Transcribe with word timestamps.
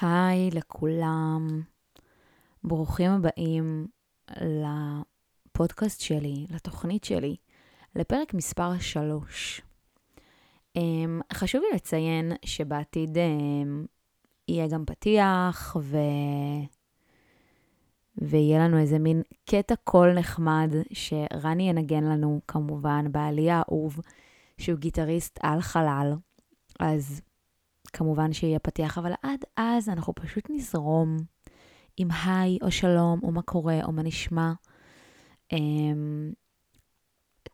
היי 0.00 0.50
לכולם, 0.50 1.62
ברוכים 2.64 3.10
הבאים 3.10 3.86
לפודקאסט 4.40 6.00
שלי, 6.00 6.46
לתוכנית 6.50 7.04
שלי, 7.04 7.36
לפרק 7.94 8.34
מספר 8.34 8.78
3. 8.78 9.60
Um, 10.78 10.80
חשוב 11.32 11.62
לי 11.62 11.76
לציין 11.76 12.32
שבעתיד 12.44 13.16
um, 13.16 13.86
יהיה 14.48 14.68
גם 14.68 14.84
פתיח 14.84 15.76
ו... 15.80 15.96
ויהיה 18.18 18.58
לנו 18.58 18.78
איזה 18.78 18.98
מין 18.98 19.22
קטע 19.50 19.74
קול 19.84 20.12
נחמד 20.12 20.70
שרני 20.92 21.68
ינגן 21.68 22.04
לנו, 22.04 22.40
כמובן, 22.48 23.12
בעלי 23.12 23.50
האהוב, 23.50 24.00
שהוא 24.58 24.78
גיטריסט 24.78 25.38
על 25.42 25.60
חלל. 25.60 26.14
אז 26.80 27.20
כמובן 27.96 28.32
שיהיה 28.32 28.58
פתיח, 28.58 28.98
אבל 28.98 29.12
עד 29.22 29.44
אז 29.56 29.88
אנחנו 29.88 30.14
פשוט 30.14 30.50
נזרום 30.50 31.16
עם 31.96 32.08
היי 32.10 32.58
או 32.62 32.70
שלום, 32.70 33.20
או 33.22 33.32
מה 33.32 33.42
קורה, 33.42 33.80
או 33.84 33.92
מה 33.92 34.02
נשמע. 34.02 34.52
Um, 35.54 35.56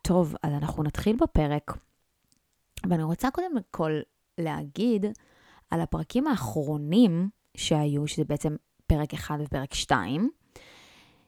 טוב, 0.02 0.34
אז 0.42 0.52
אנחנו 0.52 0.82
נתחיל 0.82 1.16
בפרק. 1.16 1.76
ואני 2.88 3.02
רוצה 3.02 3.30
קודם 3.30 3.52
כל 3.70 4.00
להגיד 4.38 5.06
על 5.70 5.80
הפרקים 5.80 6.26
האחרונים 6.26 7.28
שהיו, 7.56 8.06
שזה 8.06 8.24
בעצם 8.24 8.56
פרק 8.86 9.14
1 9.14 9.38
ופרק 9.44 9.74
2, 9.74 10.30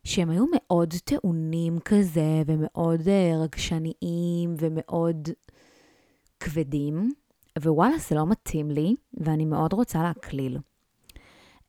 שהם 0.05 0.31
היו 0.31 0.45
מאוד 0.55 0.95
טעונים 1.05 1.79
כזה, 1.81 2.43
ומאוד 2.47 3.01
uh, 3.01 3.43
רגשניים, 3.43 4.55
ומאוד 4.59 5.29
כבדים. 6.41 7.11
ווואלה, 7.59 7.99
זה 7.99 8.15
לא 8.15 8.27
מתאים 8.27 8.71
לי, 8.71 8.97
ואני 9.15 9.45
מאוד 9.45 9.73
רוצה 9.73 10.03
להקליל. 10.03 10.59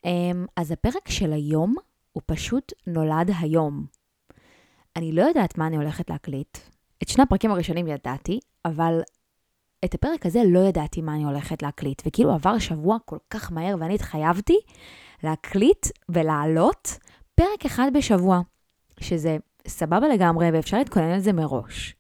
Um, 0.06 0.08
אז 0.56 0.72
הפרק 0.72 1.10
של 1.10 1.34
היום 1.34 1.76
הוא 2.12 2.24
פשוט 2.26 2.74
נולד 2.88 3.32
היום. 3.40 3.86
אני 4.96 5.12
לא 5.12 5.22
יודעת 5.22 5.58
מה 5.58 5.68
אני 5.68 5.76
הולכת 5.76 6.10
להקליט. 6.10 6.58
את 7.04 7.10
שני 7.10 7.24
הפרקים 7.24 7.52
הראשונים 7.52 7.88
ידעתי, 7.88 8.40
אבל 8.66 9.02
את 9.86 9.94
הפרק 9.94 10.26
הזה 10.26 10.42
לא 10.48 10.60
ידעתי 10.60 11.02
מה 11.02 11.16
אני 11.16 11.24
הולכת 11.24 11.62
להקליט. 11.62 12.02
וכאילו 12.06 12.34
עבר 12.34 12.60
שבוע 12.60 12.98
כל 13.06 13.18
כך 13.30 13.52
מהר, 13.52 13.76
ואני 13.80 13.96
התחייבתי 13.96 14.60
להקליט 15.24 15.88
ולעלות 16.10 16.98
פרק 17.36 17.66
אחד 17.66 17.92
בשבוע, 17.94 18.42
שזה 19.00 19.38
סבבה 19.68 20.08
לגמרי, 20.08 20.52
ואפשר 20.54 20.78
להתכונן 20.78 21.16
לזה 21.16 21.34
מראש. 21.34 21.96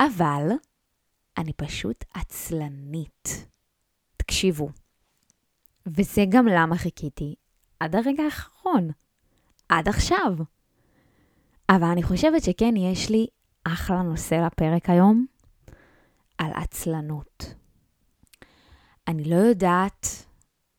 אבל 0.00 0.48
אני 1.38 1.52
פשוט 1.52 2.04
עצלנית. 2.14 3.46
תקשיבו. 4.16 4.68
וזה 5.86 6.24
גם 6.28 6.46
למה 6.46 6.76
חיכיתי 6.78 7.34
עד 7.80 7.96
הרגע 7.96 8.22
האחרון. 8.22 8.90
עד 9.68 9.88
עכשיו. 9.88 10.32
אבל 11.68 11.86
אני 11.86 12.02
חושבת 12.02 12.44
שכן, 12.44 12.76
יש 12.76 13.10
לי 13.10 13.26
אחלה 13.64 14.02
נושא 14.02 14.34
לפרק 14.34 14.90
היום, 14.90 15.26
על 16.38 16.50
עצלנות. 16.54 17.54
אני 19.08 19.24
לא 19.24 19.36
יודעת, 19.36 20.06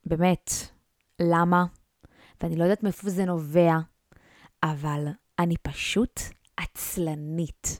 באמת, 0.06 0.52
למה, 1.22 1.66
ואני 2.42 2.56
לא 2.56 2.64
יודעת 2.64 2.84
מאיפה 2.84 3.10
זה 3.10 3.26
נובע, 3.26 3.74
אבל 4.64 5.08
אני 5.40 5.56
פשוט 5.62 6.20
עצלנית. 6.58 7.80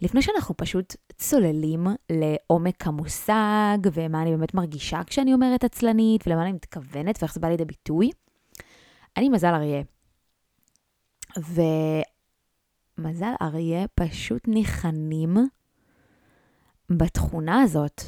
לפני 0.00 0.22
שאנחנו 0.22 0.56
פשוט 0.56 0.94
צוללים 1.16 1.86
לעומק 2.12 2.86
המושג, 2.86 3.78
ומה 3.92 4.22
אני 4.22 4.30
באמת 4.30 4.54
מרגישה 4.54 5.00
כשאני 5.06 5.34
אומרת 5.34 5.64
עצלנית, 5.64 6.26
ולמה 6.26 6.42
אני 6.42 6.52
מתכוונת, 6.52 7.18
ואיך 7.22 7.34
זה 7.34 7.40
בא 7.40 7.48
לידי 7.48 7.64
ביטוי, 7.64 8.10
אני 9.16 9.28
מזל 9.28 9.54
אריה. 9.54 9.82
ומזל 12.98 13.32
אריה 13.42 13.86
פשוט 13.94 14.48
ניחנים 14.48 15.36
בתכונה 16.90 17.62
הזאת. 17.62 18.02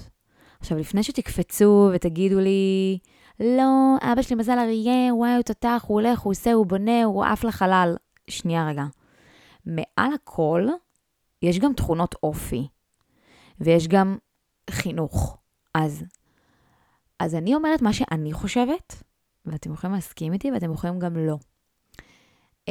עכשיו, 0.61 0.79
לפני 0.79 1.03
שתקפצו 1.03 1.91
ותגידו 1.95 2.41
לי, 2.41 2.99
לא, 3.41 3.97
אבא 4.03 4.23
שלי 4.23 4.37
מזל 4.37 4.59
אריה, 4.59 5.15
וואי, 5.15 5.35
הוא 5.35 5.43
תותח, 5.43 5.85
הוא 5.87 6.01
הולך, 6.01 6.21
הוא 6.21 6.31
עושה, 6.31 6.53
הוא 6.53 6.67
בונה, 6.67 7.05
הוא 7.05 7.25
עף 7.25 7.45
לחלל. 7.45 7.97
שנייה 8.31 8.69
רגע. 8.69 8.85
מעל 9.67 10.13
הכל, 10.15 10.67
יש 11.43 11.59
גם 11.59 11.73
תכונות 11.73 12.15
אופי, 12.23 12.69
ויש 13.61 13.89
גם 13.89 14.17
חינוך. 14.71 15.39
אז, 15.75 16.05
אז 17.19 17.35
אני 17.35 17.55
אומרת 17.55 17.83
מה 17.83 17.93
שאני 17.93 18.33
חושבת, 18.33 19.03
ואתם 19.45 19.73
יכולים 19.73 19.95
להסכים 19.95 20.33
איתי 20.33 20.53
ואתם 20.53 20.73
יכולים 20.73 20.99
גם 20.99 21.17
לא. 21.17 21.37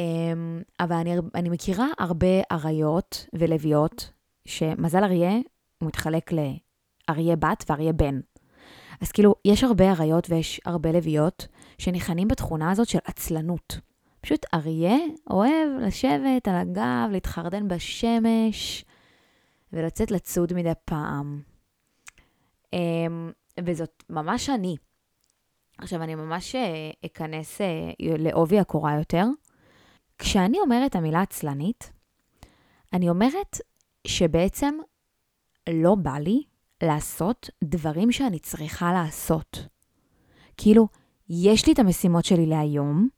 אבל 0.80 0.96
אני, 0.96 1.14
אני 1.34 1.48
מכירה 1.48 1.86
הרבה 1.98 2.42
אריות 2.52 3.26
ולוויות, 3.32 4.10
שמזל 4.44 5.04
אריה, 5.04 5.32
הוא 5.78 5.88
מתחלק 5.88 6.30
לאריה 6.32 7.36
בת 7.36 7.64
ואריה 7.68 7.92
בן. 7.92 8.20
אז 9.00 9.12
כאילו, 9.12 9.34
יש 9.44 9.64
הרבה 9.64 9.92
אריות 9.92 10.30
ויש 10.30 10.60
הרבה 10.64 10.92
לוויות 10.92 11.46
שניחנים 11.78 12.28
בתכונה 12.28 12.70
הזאת 12.70 12.88
של 12.88 12.98
עצלנות. 13.04 13.80
פשוט 14.20 14.46
אריה 14.54 14.96
אוהב 15.30 15.68
לשבת 15.80 16.48
על 16.48 16.54
הגב, 16.56 17.08
להתחרדן 17.10 17.68
בשמש 17.68 18.84
ולצאת 19.72 20.10
לצוד 20.10 20.52
מדי 20.52 20.72
פעם. 20.84 21.42
אמ, 22.72 23.30
וזאת 23.64 24.04
ממש 24.10 24.50
אני. 24.50 24.76
עכשיו, 25.78 26.02
אני 26.02 26.14
ממש 26.14 26.54
אה, 26.54 26.90
אכנס 27.06 27.60
אה, 27.60 27.66
לעובי 28.00 28.58
הקורה 28.58 28.94
יותר. 28.98 29.24
כשאני 30.18 30.60
אומרת 30.60 30.96
המילה 30.96 31.22
עצלנית, 31.22 31.92
אני 32.92 33.08
אומרת 33.08 33.56
שבעצם 34.06 34.74
לא 35.70 35.94
בא 35.94 36.18
לי 36.18 36.42
לעשות 36.82 37.50
דברים 37.64 38.12
שאני 38.12 38.38
צריכה 38.38 38.92
לעשות. 38.92 39.66
כאילו, 40.56 40.88
יש 41.28 41.66
לי 41.66 41.72
את 41.72 41.78
המשימות 41.78 42.24
שלי 42.24 42.46
להיום, 42.46 43.08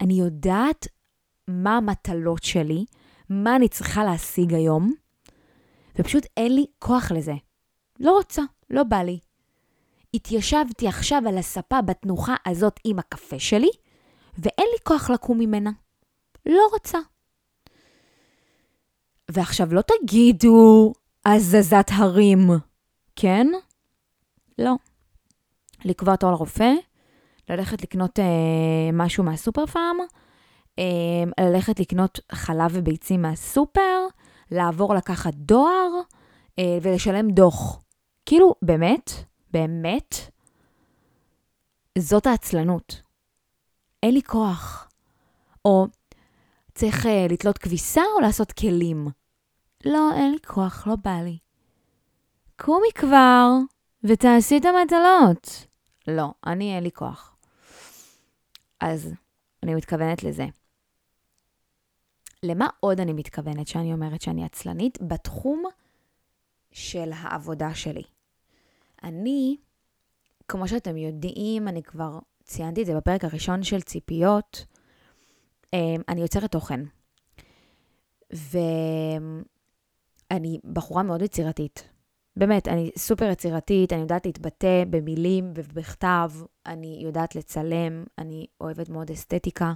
אני 0.00 0.14
יודעת 0.14 0.86
מה 1.48 1.76
המטלות 1.76 2.42
שלי, 2.42 2.84
מה 3.28 3.56
אני 3.56 3.68
צריכה 3.68 4.04
להשיג 4.04 4.54
היום, 4.54 4.92
ופשוט 5.98 6.26
אין 6.36 6.54
לי 6.54 6.66
כוח 6.78 7.12
לזה. 7.12 7.34
לא 8.00 8.10
רוצה, 8.12 8.42
לא 8.70 8.82
בא 8.82 8.96
לי. 8.96 9.18
התיישבתי 10.14 10.88
עכשיו 10.88 11.22
על 11.28 11.38
הספה 11.38 11.82
בתנוחה 11.82 12.34
הזאת 12.46 12.80
עם 12.84 12.98
הקפה 12.98 13.38
שלי, 13.38 13.70
ואין 14.38 14.66
לי 14.72 14.78
כוח 14.84 15.10
לקום 15.10 15.38
ממנה. 15.38 15.70
לא 16.46 16.68
רוצה. 16.72 16.98
ועכשיו 19.30 19.74
לא 19.74 19.80
תגידו 19.80 20.92
הזזת 21.26 21.90
הרים, 21.92 22.50
כן? 23.16 23.46
לא. 24.58 24.74
לקבוע 25.84 26.16
תור 26.16 26.30
לרופא, 26.30 26.72
ללכת 27.50 27.82
לקנות 27.82 28.18
אה, 28.18 28.24
משהו 28.92 29.24
מהסופר 29.24 29.66
פארם, 29.66 29.96
אה, 30.78 31.44
ללכת 31.44 31.80
לקנות 31.80 32.20
חלב 32.32 32.70
וביצים 32.72 33.22
מהסופר, 33.22 34.06
לעבור 34.52 34.94
לקחת 34.94 35.34
דואר 35.34 35.88
אה, 36.58 36.78
ולשלם 36.82 37.30
דוח. 37.30 37.80
כאילו, 38.26 38.54
באמת, 38.62 39.10
באמת, 39.50 40.14
זאת 41.98 42.26
העצלנות. 42.26 43.02
אין 44.02 44.14
לי 44.14 44.22
כוח. 44.22 44.88
או 45.64 45.86
צריך 46.74 47.06
אה, 47.06 47.26
לתלות 47.30 47.58
כביסה 47.58 48.02
או 48.14 48.20
לעשות 48.20 48.52
כלים. 48.52 49.08
לא, 49.84 50.10
אין 50.14 50.32
לי 50.32 50.38
כוח, 50.46 50.86
לא 50.86 50.96
בא 50.96 51.20
לי. 51.24 51.38
קומי 52.56 52.88
כבר 52.94 53.48
ותעשי 54.04 54.56
את 54.56 54.64
המטלות. 54.64 55.66
לא, 56.08 56.32
אני 56.46 56.76
אין 56.76 56.82
לי 56.82 56.90
כוח. 56.90 57.36
אז 58.80 59.12
אני 59.62 59.74
מתכוונת 59.74 60.22
לזה. 60.22 60.46
למה 62.42 62.68
עוד 62.80 63.00
אני 63.00 63.12
מתכוונת 63.12 63.68
שאני 63.68 63.92
אומרת 63.92 64.22
שאני 64.22 64.44
עצלנית? 64.44 64.98
בתחום 65.02 65.64
של 66.72 67.10
העבודה 67.14 67.74
שלי. 67.74 68.02
אני, 69.04 69.56
כמו 70.48 70.68
שאתם 70.68 70.96
יודעים, 70.96 71.68
אני 71.68 71.82
כבר 71.82 72.18
ציינתי 72.44 72.82
את 72.82 72.86
זה 72.86 72.96
בפרק 72.96 73.24
הראשון 73.24 73.62
של 73.62 73.80
ציפיות, 73.80 74.66
אמ, 75.72 76.02
אני 76.08 76.20
יוצרת 76.20 76.52
תוכן. 76.52 76.80
ואני 80.30 80.58
בחורה 80.72 81.02
מאוד 81.02 81.22
יצירתית. 81.22 81.88
באמת, 82.36 82.68
אני 82.68 82.90
סופר 82.98 83.30
יצירתית, 83.30 83.92
אני 83.92 84.00
יודעת 84.00 84.26
להתבטא 84.26 84.84
במילים 84.90 85.52
ובכתב, 85.54 86.30
אני 86.66 87.00
יודעת 87.04 87.34
לצלם, 87.36 88.04
אני 88.18 88.46
אוהבת 88.60 88.88
מאוד 88.88 89.10
אסתטיקה. 89.10 89.72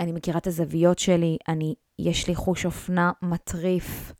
אני 0.00 0.12
מכירה 0.12 0.38
את 0.38 0.46
הזוויות 0.46 0.98
שלי, 0.98 1.36
אני, 1.48 1.74
יש 1.98 2.28
לי 2.28 2.34
חוש 2.34 2.66
אופנה 2.66 3.12
מטריף. 3.22 4.12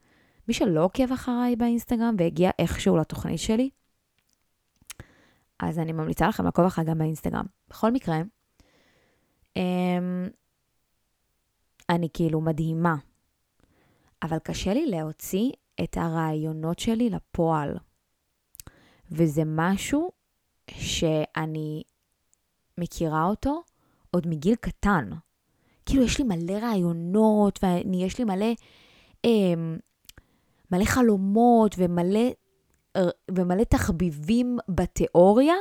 מי 0.48 0.54
שלא 0.54 0.84
עוקב 0.84 1.12
אחריי 1.12 1.56
באינסטגרם 1.56 2.14
והגיע 2.18 2.50
איכשהו 2.58 2.96
לתוכנית 2.96 3.40
שלי, 3.40 3.70
אז 5.60 5.78
אני 5.78 5.92
ממליצה 5.92 6.28
לכם 6.28 6.44
לעקוב 6.44 6.64
אחריי 6.64 6.86
גם 6.86 6.98
באינסטגרם. 6.98 7.44
בכל 7.68 7.90
מקרה, 7.90 8.16
אמ, 9.56 10.28
אני 11.90 12.08
כאילו 12.14 12.40
מדהימה, 12.40 12.94
אבל 14.22 14.38
קשה 14.38 14.74
לי 14.74 14.86
להוציא 14.86 15.50
את 15.84 15.96
הרעיונות 15.96 16.78
שלי 16.78 17.10
לפועל. 17.10 17.76
וזה 19.10 19.42
משהו 19.46 20.10
שאני 20.70 21.82
מכירה 22.78 23.24
אותו 23.24 23.62
עוד 24.10 24.26
מגיל 24.26 24.54
קטן. 24.54 25.10
כאילו, 25.86 26.02
יש 26.04 26.18
לי 26.18 26.24
מלא 26.24 26.52
רעיונות, 26.52 27.58
ויש 27.64 28.18
לי 28.18 28.24
מלא, 28.24 28.52
אה, 29.24 29.54
מלא 30.70 30.84
חלומות 30.84 31.74
ומלא, 31.78 32.30
ומלא 33.30 33.64
תחביבים 33.64 34.58
בתיאוריה, 34.68 35.54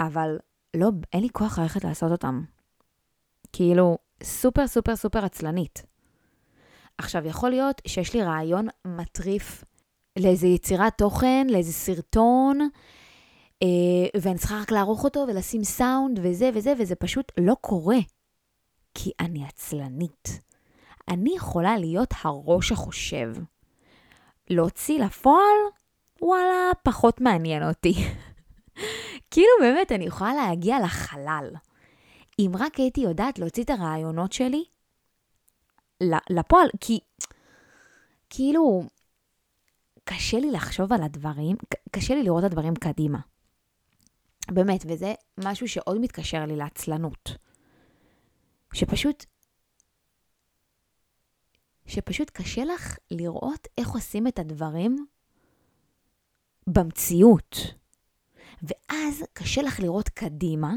אבל 0.00 0.38
לא, 0.76 0.90
אין 1.12 1.22
לי 1.22 1.28
כוח 1.32 1.58
ללכת 1.58 1.84
לעשות 1.84 2.12
אותם. 2.12 2.42
כאילו, 3.52 3.98
סופר 4.22 4.66
סופר 4.66 4.96
סופר 4.96 5.24
עצלנית. 5.24 5.82
עכשיו, 6.98 7.26
יכול 7.26 7.50
להיות 7.50 7.82
שיש 7.86 8.14
לי 8.14 8.22
רעיון 8.22 8.68
מטריף 8.86 9.64
לאיזה 10.18 10.46
יצירת 10.46 10.98
תוכן, 10.98 11.46
לאיזה 11.50 11.72
סרטון, 11.72 12.68
אה, 13.62 14.20
ואני 14.20 14.38
צריכה 14.38 14.60
רק 14.60 14.70
לערוך 14.70 15.04
אותו 15.04 15.24
ולשים 15.28 15.64
סאונד 15.64 16.20
וזה 16.22 16.50
וזה, 16.54 16.72
וזה 16.78 16.94
פשוט 16.94 17.32
לא 17.40 17.56
קורה. 17.60 17.98
כי 18.98 19.10
אני 19.20 19.44
עצלנית. 19.44 20.40
אני 21.08 21.34
יכולה 21.36 21.78
להיות 21.78 22.14
הראש 22.22 22.72
החושב. 22.72 23.32
להוציא 24.50 25.04
לפועל, 25.04 25.56
וואלה, 26.22 26.70
פחות 26.82 27.20
מעניין 27.20 27.68
אותי. 27.68 27.94
כאילו 29.30 29.48
באמת, 29.60 29.92
אני 29.92 30.04
יכולה 30.04 30.34
להגיע 30.34 30.76
לחלל. 30.84 31.50
אם 32.38 32.50
רק 32.58 32.76
הייתי 32.76 33.00
יודעת 33.00 33.38
להוציא 33.38 33.64
את 33.64 33.70
הרעיונות 33.70 34.32
שלי 34.32 34.64
לפועל, 36.30 36.68
כי 36.80 36.98
כאילו, 38.30 38.82
קשה 40.04 40.38
לי 40.38 40.50
לחשוב 40.50 40.92
על 40.92 41.02
הדברים, 41.02 41.56
קשה 41.90 42.14
לי 42.14 42.22
לראות 42.22 42.44
את 42.44 42.50
הדברים 42.50 42.74
קדימה. 42.74 43.18
באמת, 44.50 44.84
וזה 44.88 45.14
משהו 45.44 45.68
שעוד 45.68 46.00
מתקשר 46.00 46.44
לי 46.44 46.56
לעצלנות. 46.56 47.45
שפשוט, 48.76 49.24
שפשוט 51.86 52.30
קשה 52.30 52.64
לך 52.64 52.96
לראות 53.10 53.68
איך 53.78 53.90
עושים 53.90 54.26
את 54.26 54.38
הדברים 54.38 55.06
במציאות. 56.66 57.56
ואז 58.62 59.24
קשה 59.32 59.62
לך 59.62 59.80
לראות 59.80 60.08
קדימה, 60.08 60.74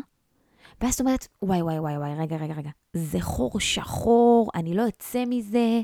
ואז 0.81 0.94
את 0.94 1.00
אומרת, 1.00 1.28
וואי, 1.42 1.62
וואי, 1.62 1.80
וואי, 1.80 1.98
וואי, 1.98 2.16
רגע, 2.16 2.38
רגע, 2.38 2.54
רגע, 2.54 2.69
זה 2.94 3.22
חור 3.22 3.60
שחור, 3.60 4.52
אני 4.56 4.74
לא 4.74 4.88
אצא 4.88 5.24
מזה, 5.28 5.81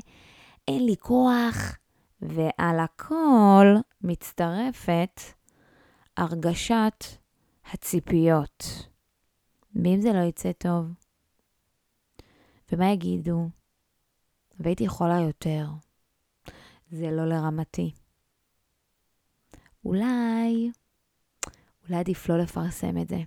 אין 0.68 0.86
לי 0.86 0.96
כוח. 0.96 1.76
ועל 2.22 2.78
הכל 2.78 3.66
מצטרפת 4.00 5.20
הרגשת 6.16 7.04
הציפיות. 7.72 8.64
ואם 9.74 10.00
זה 10.00 10.12
לא 10.12 10.18
יצא 10.18 10.52
טוב? 10.52 11.05
ומה 12.72 12.90
יגידו? 12.90 13.48
והייתי 14.60 14.84
יכולה 14.84 15.20
יותר. 15.20 15.66
זה 16.90 17.10
לא 17.10 17.26
לרמתי. 17.26 17.92
אולי, 19.84 20.70
אולי 21.84 22.00
עדיף 22.00 22.28
לא 22.28 22.38
לפרסם 22.38 22.98
את 22.98 23.08
זה. 23.08 23.18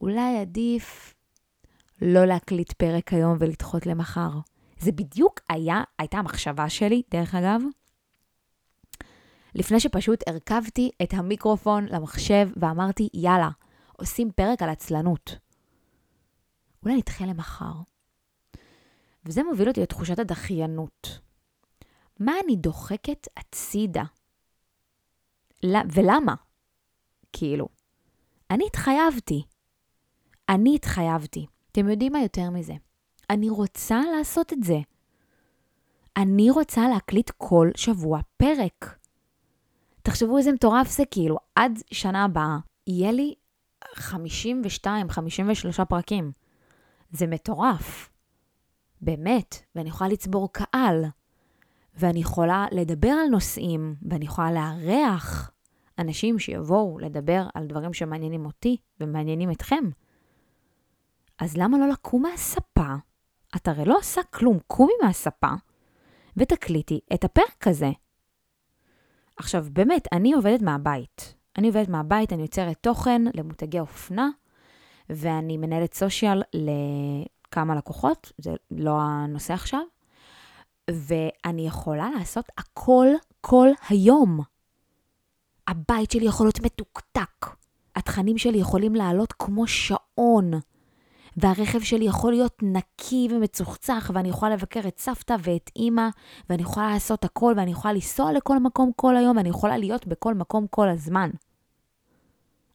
אולי 0.00 0.38
עדיף 0.40 1.14
לא 2.02 2.24
להקליט 2.24 2.72
פרק 2.72 3.12
היום 3.12 3.36
ולדחות 3.40 3.86
למחר. 3.86 4.30
זה 4.78 4.92
בדיוק 4.92 5.40
היה, 5.48 5.82
הייתה 5.98 6.18
המחשבה 6.18 6.68
שלי, 6.68 7.02
דרך 7.10 7.34
אגב, 7.34 7.60
לפני 9.54 9.80
שפשוט 9.80 10.28
הרכבתי 10.28 10.90
את 11.02 11.14
המיקרופון 11.14 11.86
למחשב 11.86 12.48
ואמרתי, 12.56 13.08
יאללה, 13.14 13.48
עושים 13.96 14.30
פרק 14.32 14.62
על 14.62 14.68
עצלנות. 14.68 15.47
אולי 16.82 16.96
נדחה 16.96 17.26
למחר. 17.26 17.72
וזה 19.24 19.42
מוביל 19.42 19.68
אותי 19.68 19.80
לתחושת 19.80 20.18
הדחיינות. 20.18 21.18
מה 22.20 22.32
אני 22.44 22.56
דוחקת 22.56 23.26
הצידה? 23.36 24.04
ולמה? 25.64 26.34
כאילו, 27.32 27.68
אני 28.50 28.66
התחייבתי. 28.66 29.42
אני 30.48 30.74
התחייבתי. 30.74 31.46
אתם 31.72 31.88
יודעים 31.88 32.12
מה 32.12 32.22
יותר 32.22 32.50
מזה? 32.50 32.74
אני 33.30 33.48
רוצה 33.48 34.00
לעשות 34.18 34.52
את 34.52 34.62
זה. 34.62 34.78
אני 36.16 36.50
רוצה 36.50 36.88
להקליט 36.88 37.30
כל 37.36 37.70
שבוע 37.76 38.20
פרק. 38.36 38.98
תחשבו 40.02 40.38
איזה 40.38 40.52
מטורף 40.52 40.90
זה, 40.90 41.02
כאילו, 41.10 41.36
עד 41.54 41.78
שנה 41.92 42.24
הבאה 42.24 42.58
יהיה 42.86 43.12
לי 43.12 43.34
52, 43.94 45.10
53 45.10 45.80
פרקים. 45.80 46.32
זה 47.10 47.26
מטורף. 47.26 48.10
באמת, 49.00 49.54
ואני 49.74 49.88
יכולה 49.88 50.10
לצבור 50.10 50.52
קהל, 50.52 51.04
ואני 51.94 52.20
יכולה 52.20 52.66
לדבר 52.72 53.08
על 53.08 53.28
נושאים, 53.28 53.94
ואני 54.02 54.24
יכולה 54.24 54.50
לארח 54.50 55.50
אנשים 55.98 56.38
שיבואו 56.38 56.98
לדבר 56.98 57.46
על 57.54 57.66
דברים 57.66 57.92
שמעניינים 57.92 58.46
אותי 58.46 58.76
ומעניינים 59.00 59.50
אתכם. 59.50 59.84
אז 61.38 61.56
למה 61.56 61.78
לא 61.78 61.88
לקום 61.88 62.22
מהספה? 62.22 62.94
את 63.56 63.68
הרי 63.68 63.84
לא 63.84 63.98
עושה 63.98 64.20
כלום, 64.22 64.58
קומי 64.66 64.92
מהספה 65.02 65.52
ותקליטי 66.36 67.00
את 67.14 67.24
הפרק 67.24 67.66
הזה. 67.66 67.90
עכשיו, 69.36 69.66
באמת, 69.72 70.08
אני 70.12 70.32
עובדת 70.32 70.62
מהבית. 70.62 71.34
אני 71.58 71.66
עובדת 71.66 71.88
מהבית, 71.88 72.32
אני 72.32 72.42
יוצרת 72.42 72.76
תוכן 72.80 73.22
למותגי 73.34 73.80
אופנה, 73.80 74.28
ואני 75.10 75.56
מנהלת 75.56 75.94
סושיאל 75.94 76.42
לכמה 76.54 77.74
לקוחות, 77.74 78.32
זה 78.38 78.54
לא 78.70 79.00
הנושא 79.00 79.54
עכשיו, 79.54 79.82
ואני 80.90 81.66
יכולה 81.66 82.10
לעשות 82.18 82.48
הכל 82.58 83.06
כל 83.40 83.68
היום. 83.88 84.40
הבית 85.68 86.10
שלי 86.10 86.26
יכול 86.26 86.46
להיות 86.46 86.60
מתוקתק. 86.60 87.46
התכנים 87.96 88.38
שלי 88.38 88.58
יכולים 88.58 88.94
לעלות 88.94 89.32
כמו 89.32 89.66
שעון. 89.66 90.50
והרכב 91.36 91.80
שלי 91.80 92.04
יכול 92.04 92.32
להיות 92.32 92.62
נקי 92.62 93.28
ומצוחצח, 93.30 94.10
ואני 94.14 94.28
יכולה 94.28 94.54
לבקר 94.54 94.80
את 94.88 94.98
סבתא 94.98 95.36
ואת 95.42 95.70
אימא, 95.76 96.08
ואני 96.50 96.62
יכולה 96.62 96.90
לעשות 96.90 97.24
הכל, 97.24 97.54
ואני 97.56 97.70
יכולה 97.70 97.94
לנסוע 97.94 98.32
לכל 98.32 98.58
מקום 98.58 98.90
כל 98.96 99.16
היום, 99.16 99.36
ואני 99.36 99.48
יכולה 99.48 99.78
להיות 99.78 100.06
בכל 100.06 100.34
מקום 100.34 100.66
כל 100.70 100.88
הזמן. 100.88 101.30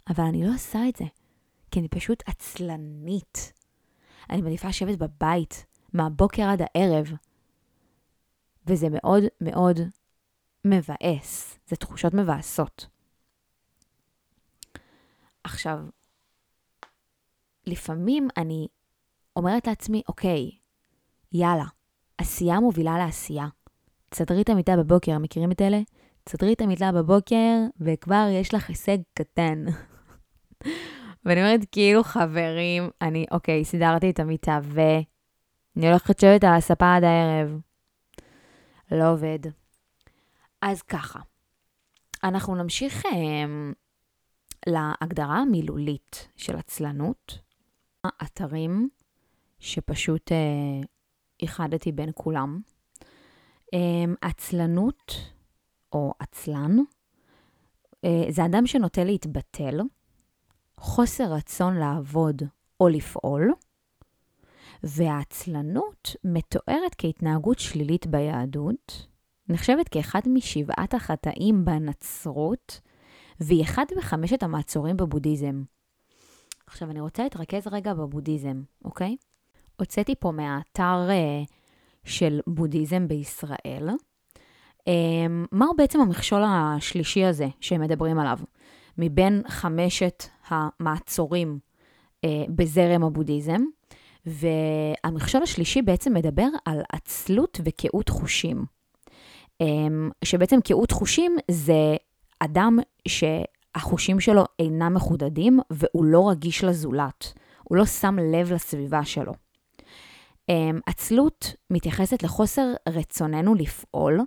אבל 0.10 0.24
אני 0.24 0.48
לא 0.48 0.54
עושה 0.54 0.90
את 0.90 0.96
זה, 0.96 1.06
כי 1.74 1.80
אני 1.80 1.88
פשוט 1.88 2.24
עצלנית. 2.26 3.54
אני 4.30 4.42
מעדיפה 4.42 4.68
לשבת 4.68 4.98
בבית, 4.98 5.66
מהבוקר 5.94 6.44
עד 6.44 6.62
הערב. 6.62 7.08
וזה 8.68 8.88
מאוד 8.92 9.24
מאוד 9.42 9.80
מבאס, 10.66 11.60
זה 11.68 11.76
תחושות 11.76 12.14
מבאסות. 12.14 12.88
עכשיו, 15.44 15.80
לפעמים 17.66 18.28
אני 18.38 18.68
אומרת 19.36 19.68
לעצמי, 19.68 20.02
אוקיי, 20.08 20.52
יאללה, 21.32 21.66
עשייה 22.18 22.60
מובילה 22.60 22.98
לעשייה. 22.98 23.48
תסדרי 24.10 24.42
את 24.42 24.50
המיטה 24.50 24.78
בבוקר, 24.78 25.18
מכירים 25.18 25.52
את 25.52 25.62
אלה? 25.62 25.82
תסדרי 26.24 26.54
את 26.54 26.62
המיטה 26.62 26.92
בבוקר, 26.92 27.56
וכבר 27.80 28.28
יש 28.32 28.54
לך 28.54 28.70
הישג 28.70 28.98
קטן. 29.14 29.66
ואני 31.26 31.42
אומרת, 31.42 31.60
כאילו, 31.72 32.04
חברים, 32.04 32.90
אני, 33.02 33.26
אוקיי, 33.32 33.66
סידרתי 33.66 34.10
את 34.10 34.20
המיטה, 34.20 34.60
ואני 34.64 35.90
הולכת 35.90 36.24
לשבת 36.24 36.44
על 36.44 36.54
הספה 36.54 36.96
עד 36.96 37.04
הערב. 37.04 37.60
לא 38.92 39.12
עובד. 39.12 39.40
אז 40.62 40.82
ככה, 40.82 41.20
אנחנו 42.24 42.56
נמשיך 42.56 43.06
אה, 43.06 43.12
להגדרה 44.68 45.38
המילולית 45.38 46.28
של 46.36 46.56
עצלנות, 46.56 47.40
אתרים 48.24 48.90
שפשוט 49.60 50.32
אה, 50.32 50.88
איחדתי 51.42 51.92
בין 51.92 52.10
כולם. 52.14 52.60
אה, 53.74 54.14
עצלנות, 54.22 55.14
או 55.94 56.14
עצלן, 56.20 56.78
אה, 58.06 58.26
זה 58.30 58.46
אדם 58.46 58.68
שנוטה 58.68 59.04
להתבטל, 59.04 59.80
חוסר 60.78 61.34
רצון 61.34 61.78
לעבוד 61.78 62.42
או 62.80 62.88
לפעול, 62.88 63.54
והעצלנות 64.84 66.16
מתוארת 66.24 66.96
כהתנהגות 66.98 67.60
שלילית 67.60 68.08
ביהדות, 68.08 69.08
נחשבת 69.50 69.90
כאחד 69.90 70.22
משבעת 70.28 70.94
החטאים 70.94 71.66
בנצרות, 71.66 72.82
והיא 73.40 73.64
אחד 73.64 73.86
מחמשת 73.98 74.44
המעצורים 74.44 74.98
בבודהיזם. 74.98 75.64
עכשיו, 76.68 76.92
אני 76.92 77.00
רוצה 77.00 77.24
להתרכז 77.24 77.68
רגע 77.68 77.94
בבודהיזם, 77.94 78.62
אוקיי? 78.86 79.16
הוצאתי 79.80 80.16
פה 80.20 80.32
מהאתר 80.32 81.10
uh, 81.10 81.52
של 82.06 82.40
בודהיזם 82.48 83.08
בישראל. 83.08 83.90
Um, 84.80 85.48
מהו 85.52 85.76
בעצם 85.78 86.00
המכשול 86.02 86.42
השלישי 86.46 87.26
הזה 87.26 87.48
שהם 87.60 87.82
מדברים 87.82 88.20
עליו? 88.20 88.40
מבין 88.98 89.42
חמשת 89.48 90.24
המעצורים 90.48 91.60
uh, 92.26 92.30
בזרם 92.50 93.04
הבודהיזם. 93.04 93.62
והמכשול 94.26 95.44
השלישי 95.44 95.82
בעצם 95.82 96.14
מדבר 96.14 96.48
על 96.66 96.82
עצלות 96.92 97.62
וקהות 97.66 98.10
חושים. 98.10 98.66
Um, 99.64 99.66
שבעצם 100.24 100.62
קהות 100.62 100.92
חושים 100.92 101.38
זה 101.52 101.96
אדם 102.40 102.80
שהחושים 103.08 104.20
שלו 104.20 104.44
אינם 104.60 104.94
מחודדים 104.94 105.60
והוא 105.70 106.06
לא 106.06 106.30
רגיש 106.30 106.64
לזולת. 106.64 107.34
הוא 107.64 107.78
לא 107.78 107.86
שם 107.86 108.18
לב 108.20 108.54
לסביבה 108.54 109.06
שלו. 109.06 109.34
אמ, 110.50 110.80
עצלות 110.86 111.56
מתייחסת 111.70 112.24
לחוסר 112.24 112.74
רצוננו 112.90 113.56
לפעול, 113.56 114.20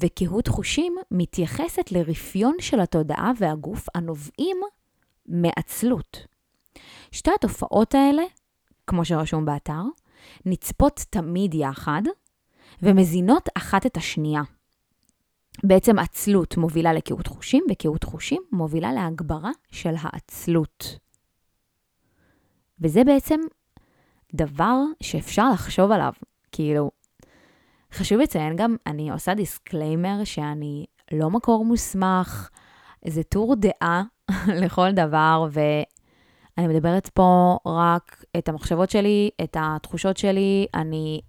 וקהות 0.00 0.48
חושים 0.48 0.96
מתייחסת 1.10 1.92
לרפיון 1.92 2.56
של 2.60 2.80
התודעה 2.80 3.32
והגוף 3.38 3.86
הנובעים 3.94 4.56
מעצלות. 5.26 6.26
שתי 7.12 7.30
התופעות 7.34 7.94
האלה, 7.94 8.22
כמו 8.86 9.04
שרשום 9.04 9.44
באתר, 9.44 9.82
נצפות 10.46 11.04
תמיד 11.10 11.54
יחד 11.54 12.02
ומזינות 12.82 13.48
אחת 13.54 13.86
את 13.86 13.96
השנייה. 13.96 14.42
בעצם 15.64 15.98
עצלות 15.98 16.56
מובילה 16.56 16.92
לקהות 16.92 17.26
חושים, 17.26 17.64
וקהות 17.70 18.04
חושים 18.04 18.42
מובילה 18.52 18.92
להגברה 18.92 19.50
של 19.70 19.94
העצלות. 20.00 20.98
וזה 22.80 23.04
בעצם 23.04 23.40
דבר 24.34 24.76
שאפשר 25.02 25.50
לחשוב 25.52 25.90
עליו. 25.90 26.12
כאילו, 26.52 26.90
חשוב 27.92 28.18
לציין 28.18 28.56
גם, 28.56 28.76
אני 28.86 29.10
עושה 29.10 29.34
disclaimer 29.34 30.24
שאני 30.24 30.86
לא 31.12 31.30
מקור 31.30 31.64
מוסמך, 31.64 32.50
זה 33.08 33.22
טור 33.22 33.54
דעה 33.56 34.02
לכל 34.62 34.92
דבר, 34.92 35.46
ואני 35.52 36.68
מדברת 36.68 37.08
פה 37.08 37.58
רק 37.66 38.24
את 38.38 38.48
המחשבות 38.48 38.90
שלי, 38.90 39.30
את 39.44 39.56
התחושות 39.60 40.16
שלי, 40.16 40.66
אני 40.74 41.20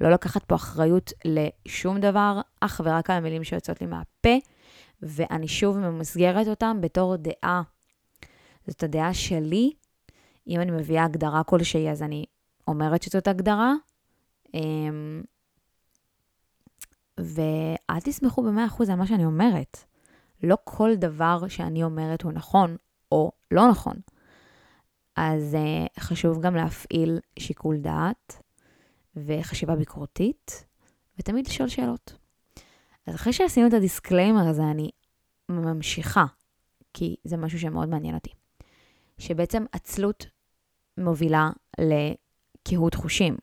לא 0.00 0.10
לקחת 0.10 0.44
פה 0.44 0.54
אחריות 0.54 1.12
לשום 1.24 2.00
דבר, 2.00 2.40
אך 2.60 2.80
ורק 2.84 3.10
על 3.10 3.16
המילים 3.16 3.44
שיוצאות 3.44 3.80
לי 3.80 3.86
מהפה, 3.86 4.38
ואני 5.02 5.48
שוב 5.48 5.78
ממסגרת 5.78 6.48
אותם 6.48 6.78
בתור 6.80 7.16
דעה. 7.16 7.62
זאת 8.66 8.82
הדעה 8.82 9.14
שלי. 9.14 9.72
אם 10.46 10.60
אני 10.60 10.70
מביאה 10.70 11.04
הגדרה 11.04 11.44
כלשהי, 11.44 11.90
אז 11.90 12.02
אני 12.02 12.24
אומרת 12.68 13.02
שזאת 13.02 13.28
הגדרה. 13.28 13.72
אמ, 14.54 15.22
ואל 17.18 18.00
תסמכו 18.04 18.42
ב-100% 18.42 18.90
על 18.90 18.94
מה 18.94 19.06
שאני 19.06 19.24
אומרת. 19.24 19.84
לא 20.42 20.56
כל 20.64 20.90
דבר 20.96 21.48
שאני 21.48 21.82
אומרת 21.82 22.22
הוא 22.22 22.32
נכון 22.32 22.76
או 23.12 23.32
לא 23.50 23.68
נכון. 23.70 23.96
אז 25.16 25.54
אה, 25.54 26.00
חשוב 26.00 26.40
גם 26.40 26.54
להפעיל 26.56 27.18
שיקול 27.38 27.76
דעת 27.76 28.42
וחשיבה 29.16 29.76
ביקורתית, 29.76 30.66
ותמיד 31.18 31.46
לשאול 31.46 31.68
שאלות. 31.68 32.12
אז 33.06 33.14
אחרי 33.14 33.32
שעשינו 33.32 33.66
את 33.66 33.72
ה 33.72 33.79
disclaimer 33.79 34.48
הזה, 34.48 34.62
אני 34.62 34.90
ממשיכה, 35.48 36.24
כי 36.94 37.16
זה 37.24 37.36
משהו 37.36 37.58
שמאוד 37.58 37.88
מעניין 37.88 38.14
אותי. 38.14 38.30
שבעצם 39.18 39.64
עצלות 39.72 40.26
מובילה 40.98 41.50
לקהות 41.80 42.94
חושים. 42.94 43.36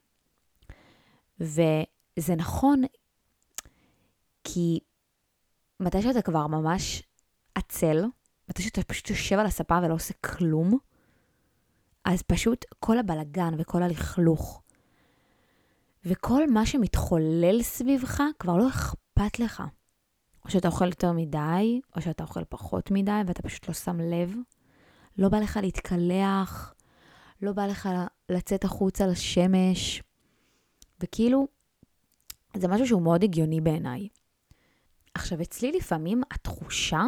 וזה 1.39 2.36
נכון, 2.38 2.82
כי 4.44 4.80
מתי 5.79 6.01
שאתה 6.01 6.22
כבר 6.22 6.48
ממש 6.48 7.03
עצל, 7.55 8.05
מתי 8.50 8.63
שאתה 8.63 8.84
פשוט 8.84 9.10
יושב 9.10 9.39
על 9.39 9.46
הספה 9.46 9.79
ולא 9.84 9.93
עושה 9.93 10.13
כלום, 10.13 10.77
אז 12.05 12.22
פשוט 12.22 12.65
כל 12.79 12.98
הבלגן 12.98 13.53
וכל 13.57 13.84
הלכלוך 13.84 14.62
וכל 16.05 16.51
מה 16.51 16.65
שמתחולל 16.65 17.62
סביבך 17.62 18.22
כבר 18.39 18.57
לא 18.57 18.67
אכפת 18.67 19.39
לך. 19.39 19.63
או 20.46 20.51
שאתה 20.51 20.67
אוכל 20.67 20.88
יותר 20.88 21.12
מדי, 21.12 21.81
או 21.96 22.01
שאתה 22.01 22.24
אוכל 22.24 22.43
פחות 22.50 22.91
מדי 22.91 23.22
ואתה 23.27 23.41
פשוט 23.41 23.67
לא 23.67 23.74
שם 23.74 24.00
לב. 24.00 24.36
לא 25.17 25.29
בא 25.29 25.39
לך 25.39 25.60
להתקלח, 25.62 26.74
לא 27.41 27.51
בא 27.51 27.65
לך 27.65 27.89
לצאת 28.29 28.63
החוצה 28.63 29.07
לשמש, 29.07 30.03
וכאילו, 31.00 31.48
זה 32.57 32.67
משהו 32.67 32.88
שהוא 32.88 33.01
מאוד 33.01 33.24
הגיוני 33.24 33.62
בעיניי. 33.62 34.07
עכשיו, 35.18 35.42
אצלי 35.42 35.72
לפעמים 35.72 36.22
התחושה 36.32 37.04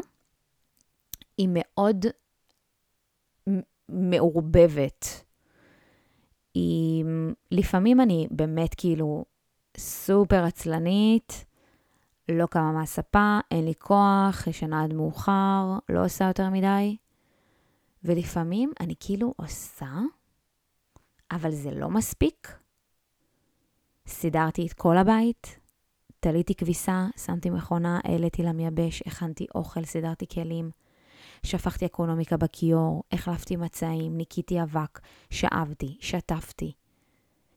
היא 1.38 1.50
מאוד 1.52 2.06
מעורבבת. 3.90 5.24
היא, 6.54 7.06
לפעמים 7.52 8.02
אני 8.02 8.28
באמת 8.32 8.76
כאילו 8.78 9.26
סופר 9.78 10.44
עצלנית, 10.44 11.46
לא 12.30 12.46
קמה 12.46 12.72
מהספה, 12.72 13.40
אין 13.52 13.66
לי 13.66 13.74
כוח, 13.76 14.48
ישנה 14.48 14.84
עד 14.84 14.94
מאוחר, 14.94 15.78
לא 15.90 16.06
עושה 16.06 16.26
יותר 16.26 16.50
מדי. 16.50 16.98
ולפעמים 18.04 18.72
אני 18.80 18.96
כאילו 19.00 19.34
עושה, 19.38 20.00
אבל 21.32 21.52
זה 21.52 21.72
לא 21.72 21.90
מספיק. 21.90 22.58
סידרתי 24.08 24.68
את 24.68 24.74
כל 24.74 24.98
הבית, 24.98 25.59
תליתי 26.20 26.56
כביסה, 26.56 27.08
שמתי 27.26 27.50
מכונה, 27.50 28.00
העליתי 28.04 28.44
למייבש, 28.44 29.04
הכנתי 29.06 29.48
אוכל, 29.56 29.84
סידרתי 29.84 30.28
כלים, 30.28 30.72
שפכתי 31.44 31.86
אקונומיקה 31.86 32.38
בכיור, 32.38 33.04
החלפתי 33.12 33.56
מצעים, 33.56 34.18
ניקיתי 34.18 34.62
אבק, 34.64 35.00
שאבתי, 35.30 35.98
שטפתי, 36.00 36.74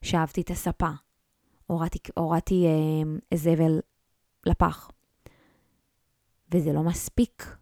שאבתי 0.02 0.40
את 0.40 0.50
הספה, 0.50 0.90
הורדתי, 1.66 1.98
הורדתי 2.16 2.66
אה, 2.66 3.36
זבל 3.36 3.80
לפח. 4.46 4.90
וזה 6.54 6.72
לא 6.72 6.82
מספיק. 6.82 7.61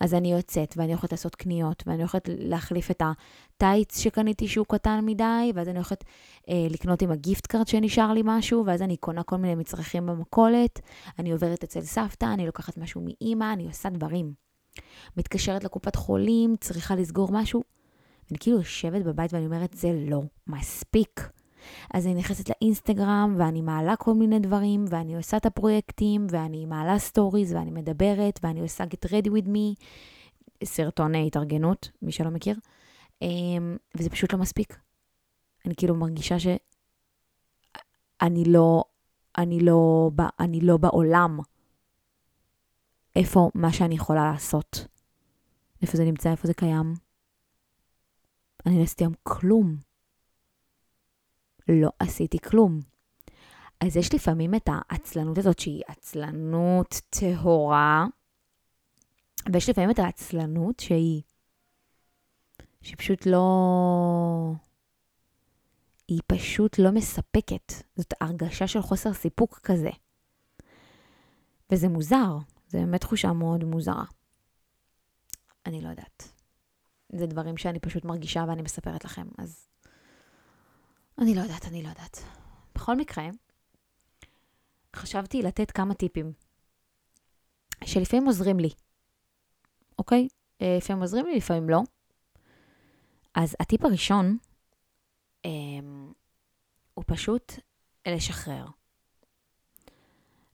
אז 0.00 0.14
אני 0.14 0.32
יוצאת 0.32 0.74
ואני 0.76 0.92
הולכת 0.92 1.12
לעשות 1.12 1.34
קניות, 1.34 1.82
ואני 1.86 1.98
הולכת 1.98 2.28
להחליף 2.32 2.90
את 2.90 3.02
הטייץ 3.02 3.98
שקניתי 4.00 4.48
שהוא 4.48 4.66
קטן 4.68 5.00
מדי, 5.02 5.52
ואז 5.54 5.68
אני 5.68 5.76
הולכת 5.76 6.04
אה, 6.48 6.66
לקנות 6.70 7.02
עם 7.02 7.10
הגיפט 7.10 7.46
קארט 7.46 7.68
שנשאר 7.68 8.12
לי 8.12 8.22
משהו, 8.24 8.66
ואז 8.66 8.82
אני 8.82 8.96
קונה 8.96 9.22
כל 9.22 9.36
מיני 9.36 9.54
מצרכים 9.54 10.06
במכולת, 10.06 10.80
אני 11.18 11.32
עוברת 11.32 11.64
אצל 11.64 11.80
סבתא, 11.80 12.26
אני 12.34 12.46
לוקחת 12.46 12.78
משהו 12.78 13.00
מאימא, 13.04 13.52
אני 13.52 13.66
עושה 13.66 13.90
דברים. 13.90 14.32
מתקשרת 15.16 15.64
לקופת 15.64 15.96
חולים, 15.96 16.54
צריכה 16.60 16.96
לסגור 16.96 17.32
משהו. 17.32 17.62
אני 18.30 18.38
כאילו 18.38 18.56
יושבת 18.56 19.02
בבית 19.02 19.32
ואני 19.32 19.46
אומרת, 19.46 19.74
זה 19.74 19.92
לא 19.92 20.22
מספיק. 20.46 21.28
אז 21.94 22.06
אני 22.06 22.14
נכנסת 22.14 22.48
לאינסטגרם 22.48 23.34
ואני 23.38 23.60
מעלה 23.60 23.96
כל 23.96 24.14
מיני 24.14 24.38
דברים, 24.38 24.84
ואני 24.88 25.16
עושה 25.16 25.36
את 25.36 25.46
הפרויקטים, 25.46 26.26
ואני 26.30 26.66
מעלה 26.66 26.98
סטוריז, 26.98 27.52
ואני 27.52 27.70
מדברת, 27.70 28.40
ואני 28.42 28.60
עושה 28.60 28.84
get 28.84 29.08
ready 29.08 29.28
with 29.28 29.46
me, 29.46 29.84
סרטון 30.64 31.14
התארגנות, 31.14 31.90
מי 32.02 32.12
שלא 32.12 32.30
מכיר, 32.30 32.56
אמ, 33.22 33.76
וזה 33.96 34.10
פשוט 34.10 34.32
לא 34.32 34.38
מספיק. 34.38 34.78
אני 35.66 35.74
כאילו 35.76 35.94
מרגישה 35.94 36.38
שאני 36.38 38.44
לא, 38.44 38.84
אני 39.38 39.60
לא, 39.60 40.10
אני 40.40 40.60
לא 40.60 40.76
בעולם. 40.76 41.38
איפה 43.16 43.50
מה 43.54 43.72
שאני 43.72 43.94
יכולה 43.94 44.32
לעשות? 44.32 44.86
איפה 45.82 45.96
זה 45.96 46.04
נמצא? 46.04 46.30
איפה 46.30 46.46
זה 46.46 46.54
קיים? 46.54 46.94
אני 48.66 48.78
לא 48.78 48.82
עשיתי 48.82 49.04
היום 49.04 49.14
כלום. 49.22 49.76
לא 51.68 51.90
עשיתי 51.98 52.38
כלום. 52.38 52.80
אז 53.80 53.96
יש 53.96 54.14
לפעמים 54.14 54.54
את 54.54 54.68
העצלנות 54.72 55.38
הזאת 55.38 55.58
שהיא 55.58 55.82
עצלנות 55.86 57.00
טהורה, 57.10 58.06
ויש 59.52 59.68
לפעמים 59.68 59.90
את 59.90 59.98
העצלנות 59.98 60.80
שהיא, 60.80 61.22
שפשוט 62.82 63.26
לא... 63.26 64.52
היא 66.08 66.20
פשוט 66.26 66.78
לא 66.78 66.90
מספקת. 66.90 67.72
זאת 67.96 68.14
הרגשה 68.20 68.66
של 68.66 68.82
חוסר 68.82 69.12
סיפוק 69.12 69.58
כזה. 69.62 69.90
וזה 71.72 71.88
מוזר, 71.88 72.38
זה 72.68 72.78
באמת 72.78 73.00
תחושה 73.00 73.32
מאוד 73.32 73.64
מוזרה. 73.64 74.04
אני 75.66 75.80
לא 75.80 75.88
יודעת. 75.88 76.32
זה 77.12 77.26
דברים 77.26 77.56
שאני 77.56 77.80
פשוט 77.80 78.04
מרגישה 78.04 78.44
ואני 78.48 78.62
מספרת 78.62 79.04
לכם, 79.04 79.26
אז 79.38 79.68
אני 81.18 81.34
לא 81.34 81.40
יודעת, 81.40 81.64
אני 81.66 81.82
לא 81.82 81.88
יודעת. 81.88 82.18
בכל 82.74 82.96
מקרה, 82.96 83.28
חשבתי 84.96 85.42
לתת 85.42 85.70
כמה 85.70 85.94
טיפים 85.94 86.32
שלפעמים 87.84 88.26
עוזרים 88.26 88.60
לי, 88.60 88.70
אוקיי? 89.98 90.28
אה, 90.62 90.76
לפעמים 90.78 91.02
עוזרים 91.02 91.26
לי, 91.26 91.36
לפעמים 91.36 91.70
לא. 91.70 91.82
אז 93.34 93.56
הטיפ 93.60 93.84
הראשון 93.84 94.38
אה, 95.44 95.50
הוא 96.94 97.04
פשוט 97.06 97.52
לשחרר. 98.08 98.66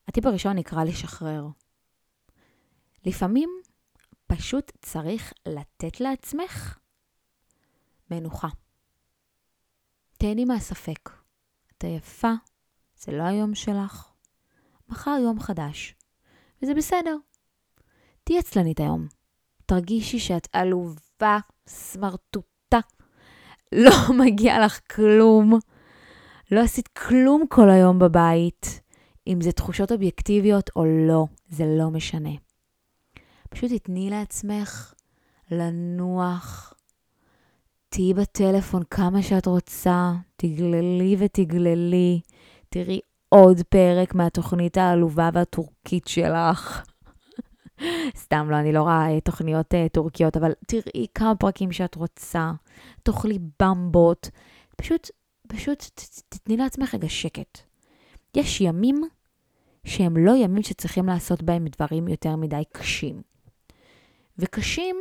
הטיפ 0.09 0.27
הראשון 0.27 0.57
נקרא 0.59 0.85
לשחרר. 0.85 1.47
לפעמים 3.07 3.51
פשוט 4.27 4.73
צריך 4.83 5.33
לתת 5.47 6.01
לעצמך 6.01 6.79
מנוחה. 8.11 8.49
תהני 10.23 10.45
מהספק. 10.45 11.11
את 11.79 11.85
עייפה, 11.85 12.33
זה 12.99 13.13
לא 13.13 13.23
היום 13.23 13.55
שלך. 13.55 14.09
מחר 14.89 15.17
יום 15.23 15.41
חדש, 15.41 15.95
וזה 16.63 16.75
בסדר. 16.75 17.17
תהיי 18.25 18.39
עצלנית 18.39 18.81
היום. 18.81 19.07
תרגישי 19.67 20.19
שאת 20.19 20.49
עלובה, 20.53 21.39
סמרטוטה. 21.67 22.79
לא 23.73 23.91
מגיע 24.25 24.65
לך 24.65 24.81
כלום. 24.95 25.59
לא 26.53 26.61
עשית 26.61 26.89
כלום 26.89 27.45
כל 27.49 27.71
היום 27.71 27.99
בבית. 27.99 28.81
אם 29.27 29.41
זה 29.41 29.53
תחושות 29.53 29.93
אובייקטיביות 29.93 30.71
או 30.77 30.85
לא, 30.85 31.27
זה 31.49 31.65
לא 31.79 31.91
משנה. 31.91 32.33
פשוט 33.51 33.73
תתני 33.73 34.11
לעצמך 34.11 34.95
לנוח. 35.51 36.75
תהיי 37.93 38.15
בטלפון 38.15 38.83
כמה 38.91 39.23
שאת 39.23 39.47
רוצה, 39.47 40.13
תגללי 40.37 41.17
ותגללי. 41.19 42.21
תראי 42.69 43.01
עוד 43.29 43.63
פרק 43.69 44.15
מהתוכנית 44.15 44.77
העלובה 44.77 45.31
והטורקית 45.33 46.09
שלך. 46.09 46.85
סתם 48.23 48.51
לא, 48.51 48.57
אני 48.57 48.73
לא 48.73 48.83
רואה 48.83 49.15
אה, 49.15 49.21
תוכניות 49.21 49.75
uh, 49.75 49.89
טורקיות, 49.93 50.37
אבל 50.37 50.53
תראי 50.67 51.07
כמה 51.15 51.35
פרקים 51.35 51.73
שאת 51.73 51.95
רוצה, 51.95 52.53
תאכלי 53.03 53.39
במבות. 53.63 54.31
פשוט, 54.77 55.11
פשוט 55.49 55.85
תתני 56.29 56.57
לעצמך 56.57 56.95
רגע 56.95 57.09
שקט. 57.09 57.59
יש 58.37 58.61
ימים 58.61 59.09
שהם 59.85 60.17
לא 60.17 60.33
ימים 60.37 60.63
שצריכים 60.63 61.07
לעשות 61.07 61.43
בהם 61.43 61.65
דברים 61.69 62.09
יותר 62.09 62.37
מדי 62.37 62.63
קשים. 62.73 63.23
וקשים 64.39 64.97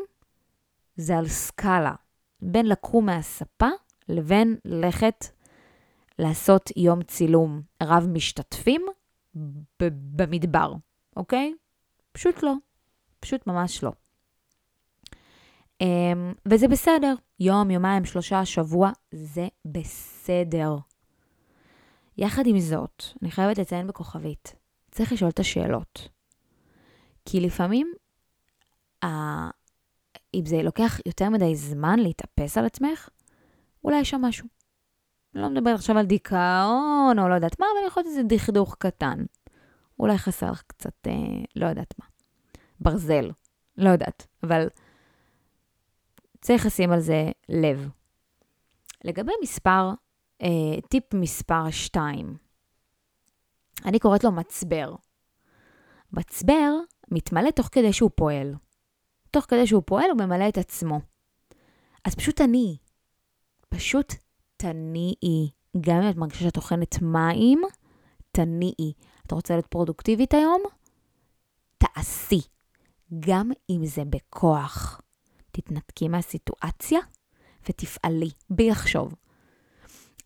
זה 0.95 1.17
על 1.17 1.27
סקאלה, 1.27 1.93
בין 2.41 2.65
לקום 2.65 3.05
מהספה 3.05 3.69
לבין 4.09 4.57
ללכת 4.65 5.25
לעשות 6.19 6.71
יום 6.77 7.03
צילום 7.03 7.61
רב 7.83 8.07
משתתפים 8.13 8.85
במדבר, 9.89 10.73
אוקיי? 11.15 11.53
פשוט 12.11 12.43
לא. 12.43 12.53
פשוט 13.19 13.47
ממש 13.47 13.83
לא. 13.83 13.91
Um, 15.83 15.85
וזה 16.45 16.67
בסדר. 16.67 17.13
יום, 17.39 17.71
יומיים, 17.71 18.05
שלושה, 18.05 18.45
שבוע, 18.45 18.91
זה 19.11 19.47
בסדר. 19.65 20.77
יחד 22.17 22.43
עם 22.47 22.59
זאת, 22.59 23.03
אני 23.21 23.31
חייבת 23.31 23.57
לציין 23.57 23.87
בכוכבית, 23.87 24.55
צריך 24.91 25.11
לשאול 25.11 25.29
את 25.29 25.39
השאלות. 25.39 26.09
כי 27.25 27.39
לפעמים, 27.39 27.93
אם 30.33 30.45
זה 30.45 30.63
לוקח 30.63 30.99
יותר 31.05 31.29
מדי 31.29 31.55
זמן 31.55 31.99
להתאפס 31.99 32.57
על 32.57 32.65
עצמך, 32.65 33.09
אולי 33.83 33.99
יש 33.99 34.09
שם 34.09 34.21
משהו. 34.21 34.47
אני 35.35 35.41
לא 35.41 35.49
מדברת 35.49 35.75
עכשיו 35.75 35.97
על 35.97 36.05
דיכאון 36.05 37.19
או 37.19 37.29
לא 37.29 37.33
יודעת 37.33 37.59
מה, 37.59 37.65
אבל 37.65 37.87
יכול 37.87 38.03
להיות 38.03 38.17
איזה 38.17 38.23
דכדוך 38.23 38.75
קטן. 38.79 39.25
אולי 39.99 40.17
חסר 40.17 40.51
לך 40.51 40.63
קצת, 40.67 41.07
אה, 41.07 41.13
לא 41.55 41.65
יודעת 41.65 41.93
מה. 41.99 42.05
ברזל, 42.79 43.31
לא 43.77 43.89
יודעת, 43.89 44.27
אבל 44.43 44.67
צריך 46.41 46.65
לשים 46.65 46.91
על 46.91 46.99
זה 46.99 47.31
לב. 47.49 47.89
לגבי 49.03 49.31
מספר, 49.41 49.91
אה, 50.41 50.81
טיפ 50.89 51.13
מספר 51.13 51.71
2, 51.71 52.37
אני 53.85 53.99
קוראת 53.99 54.23
לו 54.23 54.31
מצבר. 54.31 54.95
מצבר 56.13 56.71
מתמלא 57.11 57.51
תוך 57.51 57.69
כדי 57.71 57.93
שהוא 57.93 58.11
פועל. 58.15 58.55
תוך 59.31 59.45
כדי 59.47 59.67
שהוא 59.67 59.83
פועל 59.85 60.09
הוא 60.09 60.19
ממלא 60.19 60.49
את 60.49 60.57
עצמו. 60.57 60.99
אז 62.05 62.15
פשוט 62.15 62.35
תניעי. 62.35 62.77
פשוט 63.69 64.13
תניעי. 64.57 65.49
גם 65.81 66.01
אם 66.01 66.09
את 66.09 66.15
מרגישה 66.15 66.39
שאת 66.39 66.53
טוחנת 66.53 67.01
מים, 67.01 67.61
תניעי. 68.31 68.93
את 69.25 69.31
רוצה 69.31 69.53
להיות 69.53 69.67
פרודוקטיבית 69.67 70.33
היום? 70.33 70.61
תעשי. 71.77 72.41
גם 73.19 73.51
אם 73.69 73.85
זה 73.85 74.05
בכוח. 74.05 75.01
תתנתקי 75.51 76.07
מהסיטואציה 76.07 76.99
ותפעלי, 77.69 78.29
בלי 78.49 78.69
לחשוב. 78.69 79.13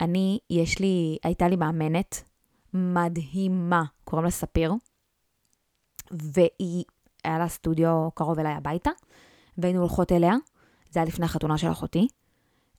אני, 0.02 0.40
יש 0.50 0.80
לי, 0.80 1.18
הייתה 1.24 1.48
לי 1.48 1.56
מאמנת 1.56 2.24
מדהימה, 2.74 3.84
קוראים 4.04 4.26
לה 4.26 4.32
ספיר, 4.32 4.74
והיא, 6.12 6.84
היה 7.26 7.40
לה 7.40 7.48
סטודיו 7.48 8.10
קרוב 8.14 8.40
אליי 8.40 8.54
הביתה, 8.54 8.90
והיינו 9.58 9.80
הולכות 9.80 10.12
אליה, 10.12 10.36
זה 10.90 11.00
היה 11.00 11.08
לפני 11.08 11.26
החתונה 11.26 11.58
של 11.58 11.72
אחותי. 11.72 12.08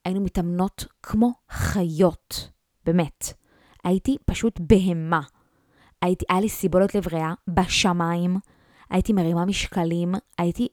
היינו 0.04 0.20
מתאמנות 0.20 0.85
כמו 1.02 1.32
חיות, 1.50 2.50
באמת. 2.85 3.32
הייתי 3.85 4.16
פשוט 4.24 4.61
בהמה. 4.61 5.20
הייתי, 6.02 6.24
היה 6.28 6.40
לי 6.40 6.48
סיבולת 6.48 6.94
לב 6.94 7.09
ריאה 7.09 7.32
בשמיים, 7.48 8.37
הייתי 8.90 9.12
מרימה 9.12 9.44
משקלים, 9.44 10.14
הייתי, 10.38 10.68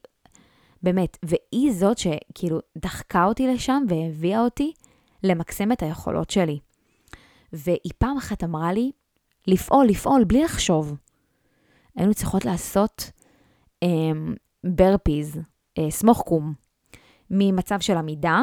באמת, 0.84 1.18
והיא 1.24 1.74
זאת 1.74 1.98
שכאילו 1.98 2.60
דחקה 2.78 3.26
אותי 3.26 3.48
לשם 3.48 3.84
והביאה 3.90 4.44
אותי 4.44 4.74
למקסם 5.24 5.72
את 5.72 5.84
היכולות 5.84 6.30
שלי. 6.30 6.60
והיא 7.54 7.92
פעם 7.98 8.18
אחת 8.18 8.44
אמרה 8.44 8.74
לי, 8.74 8.92
לפעול, 9.48 9.86
לפעול, 9.86 10.24
בלי 10.24 10.44
לחשוב. 10.44 10.96
היינו 11.96 12.14
צריכות 12.14 12.46
לעשות 12.46 13.12
ברפיז, 14.64 15.40
סמוך 15.90 16.22
קום, 16.22 16.54
ממצב 17.30 17.80
של 17.80 17.98
עמידה, 17.98 18.42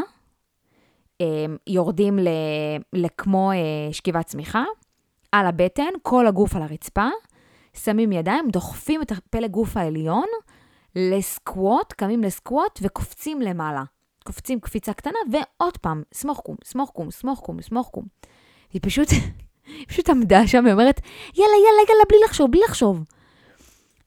אמ, 1.21 1.57
יורדים 1.67 2.19
לכמו 2.93 3.53
אה, 3.53 3.93
שכיבת 3.93 4.27
צמיחה, 4.27 4.65
על 5.33 5.47
הבטן, 5.47 5.91
כל 6.03 6.27
הגוף 6.27 6.57
על 6.57 6.63
הרצפה, 6.63 7.09
שמים 7.77 8.13
ידיים, 8.13 8.49
דוחפים 8.51 9.03
את 9.03 9.13
הפלג 9.13 9.51
גוף 9.51 9.77
העליון 9.77 10.27
לסקווט, 10.97 11.93
קמים 11.93 12.23
לסקווט 12.23 12.79
וקופצים 12.83 13.43
למעלה. 13.43 13.83
קופצים 14.25 14.61
קפיצה 14.61 14.93
קטנה, 14.93 15.19
ועוד 15.33 15.77
פעם, 15.77 16.03
סמוך 16.15 16.41
קום, 16.41 16.57
סמוך 16.65 16.91
קום, 16.91 17.11
סמוך 17.11 17.41
קום, 17.41 17.63
סמוך 17.63 17.89
קום. 17.89 18.05
היא 18.73 18.81
פשוט, 18.85 19.09
היא 19.79 19.87
פשוט 19.89 20.11
עמדה 20.11 20.47
שם 20.47 20.65
ואומרת, 20.69 21.01
יאללה, 21.35 21.57
יאללה, 21.57 21.83
יאללה, 21.89 22.05
בלי 22.09 22.19
לחשוב, 22.25 22.51
בלי 22.51 22.61
לחשוב. 22.69 23.05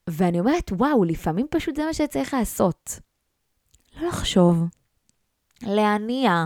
ואני 0.09 0.39
אומרת, 0.39 0.71
וואו, 0.71 1.03
לפעמים 1.03 1.47
פשוט 1.49 1.75
זה 1.75 1.85
מה 1.85 1.93
שצריך 1.93 2.33
לעשות. 2.33 2.99
לא 4.01 4.07
לחשוב, 4.07 4.63
להניע. 5.61 6.45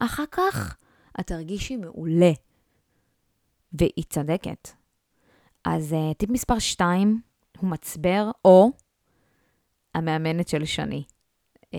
אחר 0.00 0.24
כך 0.30 0.76
את 1.20 1.26
תרגישי 1.26 1.76
מעולה. 1.76 2.32
והיא 3.72 4.04
צדקת. 4.08 4.68
אז 5.64 5.92
uh, 5.92 6.14
טיפ 6.14 6.30
מספר 6.30 6.58
2 6.58 7.20
הוא 7.58 7.70
מצבר, 7.70 8.30
או 8.44 8.70
המאמנת 9.94 10.48
של 10.48 10.64
שני. 10.64 11.04
Um, 11.56 11.74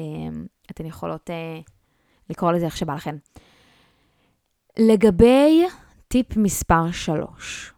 אתן 0.71 0.85
יכולות 0.85 1.29
uh, 1.29 1.71
לקרוא 2.29 2.51
לזה 2.51 2.65
איך 2.65 2.77
שבא 2.77 2.95
לכן. 2.95 3.15
לגבי 4.79 5.63
טיפ 6.07 6.37
מספר 6.37 6.91
3, 6.91 7.70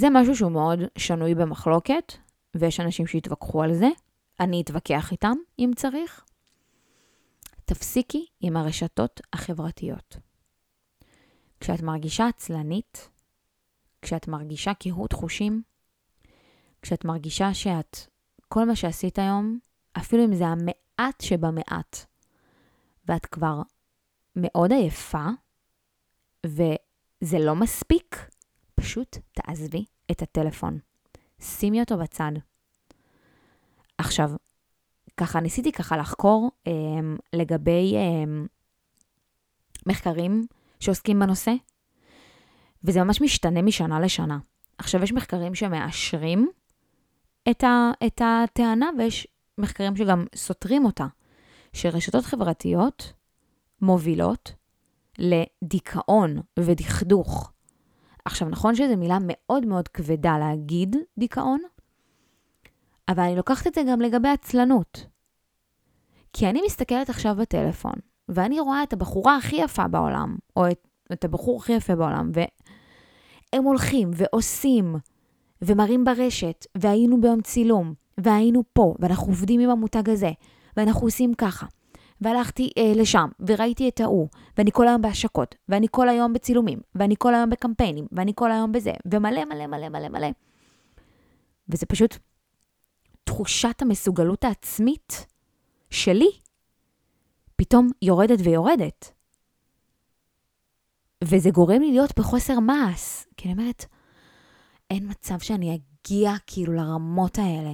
זה 0.00 0.06
משהו 0.10 0.36
שהוא 0.36 0.52
מאוד 0.52 0.78
שנוי 0.98 1.34
במחלוקת, 1.34 2.12
ויש 2.56 2.80
אנשים 2.80 3.06
שיתווכחו 3.06 3.62
על 3.62 3.74
זה. 3.74 3.88
אני 4.40 4.62
אתווכח 4.62 5.12
איתם 5.12 5.32
אם 5.58 5.70
צריך. 5.76 6.24
תפסיקי 7.64 8.26
עם 8.40 8.56
הרשתות 8.56 9.20
החברתיות. 9.32 10.16
כשאת 11.60 11.82
מרגישה 11.82 12.28
עצלנית, 12.28 13.10
כשאת 14.02 14.28
מרגישה 14.28 14.74
קהות 14.74 15.12
חושים, 15.12 15.62
כשאת 16.82 17.04
מרגישה 17.04 17.54
שאת, 17.54 17.96
כל 18.48 18.64
מה 18.64 18.76
שעשית 18.76 19.18
היום, 19.18 19.58
אפילו 19.98 20.24
אם 20.24 20.34
זה 20.34 20.44
המעט 20.46 21.20
שבמעט, 21.20 22.06
ואת 23.08 23.26
כבר 23.26 23.62
מאוד 24.36 24.72
עייפה, 24.72 25.26
וזה 26.46 27.38
לא 27.38 27.54
מספיק, 27.54 28.30
פשוט 28.80 29.16
תעזבי 29.32 29.84
את 30.10 30.22
הטלפון. 30.22 30.78
שימי 31.40 31.80
אותו 31.80 31.98
בצד. 31.98 32.32
עכשיו, 33.98 34.30
ככה 35.16 35.40
ניסיתי 35.40 35.72
ככה 35.72 35.96
לחקור 35.96 36.50
אה, 36.66 36.72
לגבי 37.32 37.96
אה, 37.96 38.42
מחקרים 39.86 40.46
שעוסקים 40.80 41.20
בנושא, 41.20 41.52
וזה 42.84 43.04
ממש 43.04 43.20
משתנה 43.20 43.62
משנה 43.62 44.00
לשנה. 44.00 44.38
עכשיו, 44.78 45.02
יש 45.02 45.12
מחקרים 45.12 45.54
שמאשרים 45.54 46.50
את, 47.50 47.64
ה, 47.64 47.90
את 48.06 48.22
הטענה, 48.24 48.90
ויש 48.98 49.26
מחקרים 49.58 49.96
שגם 49.96 50.24
סותרים 50.34 50.84
אותה, 50.84 51.06
שרשתות 51.72 52.24
חברתיות 52.24 53.12
מובילות 53.80 54.52
לדיכאון 55.18 56.40
ודכדוך. 56.58 57.52
עכשיו, 58.30 58.48
נכון 58.48 58.74
שזו 58.74 58.96
מילה 58.96 59.18
מאוד 59.20 59.66
מאוד 59.66 59.88
כבדה 59.88 60.38
להגיד 60.38 60.96
דיכאון, 61.18 61.60
אבל 63.08 63.22
אני 63.22 63.36
לוקחת 63.36 63.66
את 63.66 63.74
זה 63.74 63.82
גם 63.90 64.00
לגבי 64.00 64.28
עצלנות. 64.28 65.06
כי 66.32 66.46
אני 66.46 66.60
מסתכלת 66.66 67.10
עכשיו 67.10 67.34
בטלפון, 67.34 67.92
ואני 68.28 68.60
רואה 68.60 68.82
את 68.82 68.92
הבחורה 68.92 69.36
הכי 69.36 69.56
יפה 69.56 69.88
בעולם, 69.88 70.36
או 70.56 70.70
את, 70.70 70.88
את 71.12 71.24
הבחור 71.24 71.60
הכי 71.60 71.72
יפה 71.72 71.96
בעולם, 71.96 72.30
והם 72.32 73.64
הולכים 73.64 74.10
ועושים, 74.14 74.96
ומראים 75.62 76.04
ברשת, 76.04 76.66
והיינו 76.74 77.20
ביום 77.20 77.40
צילום, 77.40 77.94
והיינו 78.18 78.62
פה, 78.72 78.94
ואנחנו 78.98 79.26
עובדים 79.26 79.60
עם 79.60 79.70
המותג 79.70 80.10
הזה, 80.10 80.30
ואנחנו 80.76 81.06
עושים 81.06 81.34
ככה. 81.34 81.66
והלכתי 82.20 82.70
אה, 82.78 82.92
לשם, 82.96 83.28
וראיתי 83.40 83.88
את 83.88 84.00
ההוא, 84.00 84.28
ואני 84.58 84.70
כל 84.72 84.88
היום 84.88 85.02
בהשקות, 85.02 85.54
ואני 85.68 85.86
כל 85.90 86.08
היום 86.08 86.32
בצילומים, 86.32 86.80
ואני 86.94 87.14
כל 87.18 87.34
היום 87.34 87.50
בקמפיינים, 87.50 88.06
ואני 88.12 88.32
כל 88.34 88.52
היום 88.52 88.72
בזה, 88.72 88.92
ומלא 89.12 89.44
מלא 89.44 89.66
מלא 89.66 89.88
מלא 89.88 90.08
מלא. 90.08 90.28
וזה 91.68 91.86
פשוט 91.86 92.16
תחושת 93.24 93.82
המסוגלות 93.82 94.44
העצמית 94.44 95.26
שלי 95.90 96.30
פתאום 97.56 97.88
יורדת 98.02 98.38
ויורדת. 98.44 99.12
וזה 101.24 101.50
גורם 101.50 101.82
לי 101.82 101.90
להיות 101.90 102.18
בחוסר 102.18 102.60
מעש, 102.60 103.24
כי 103.36 103.48
אני 103.48 103.58
אומרת, 103.58 103.84
אין 104.90 105.10
מצב 105.10 105.38
שאני 105.38 105.74
אגיע 105.74 106.32
כאילו 106.46 106.72
לרמות 106.72 107.38
האלה. 107.38 107.72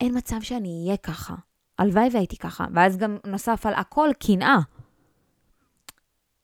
אין 0.00 0.18
מצב 0.18 0.36
שאני 0.40 0.82
אהיה 0.84 0.96
ככה. 0.96 1.34
הלוואי 1.78 2.08
והייתי 2.12 2.36
ככה. 2.36 2.66
ואז 2.74 2.96
גם 2.96 3.16
נוסף 3.26 3.66
על 3.66 3.74
הכל 3.74 4.08
קנאה. 4.26 4.58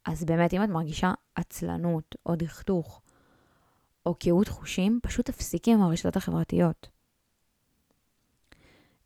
אז 0.05 0.25
באמת, 0.25 0.55
אם 0.55 0.65
את 0.65 0.69
מרגישה 0.69 1.13
עצלנות, 1.35 2.15
או 2.27 2.37
דכדוך, 2.37 3.03
או 4.07 4.15
קהות 4.15 4.49
חושים, 4.49 5.01
פשוט 5.03 5.27
תפסיקי 5.27 5.73
עם 5.73 5.83
הרשתות 5.83 6.17
החברתיות. 6.17 6.89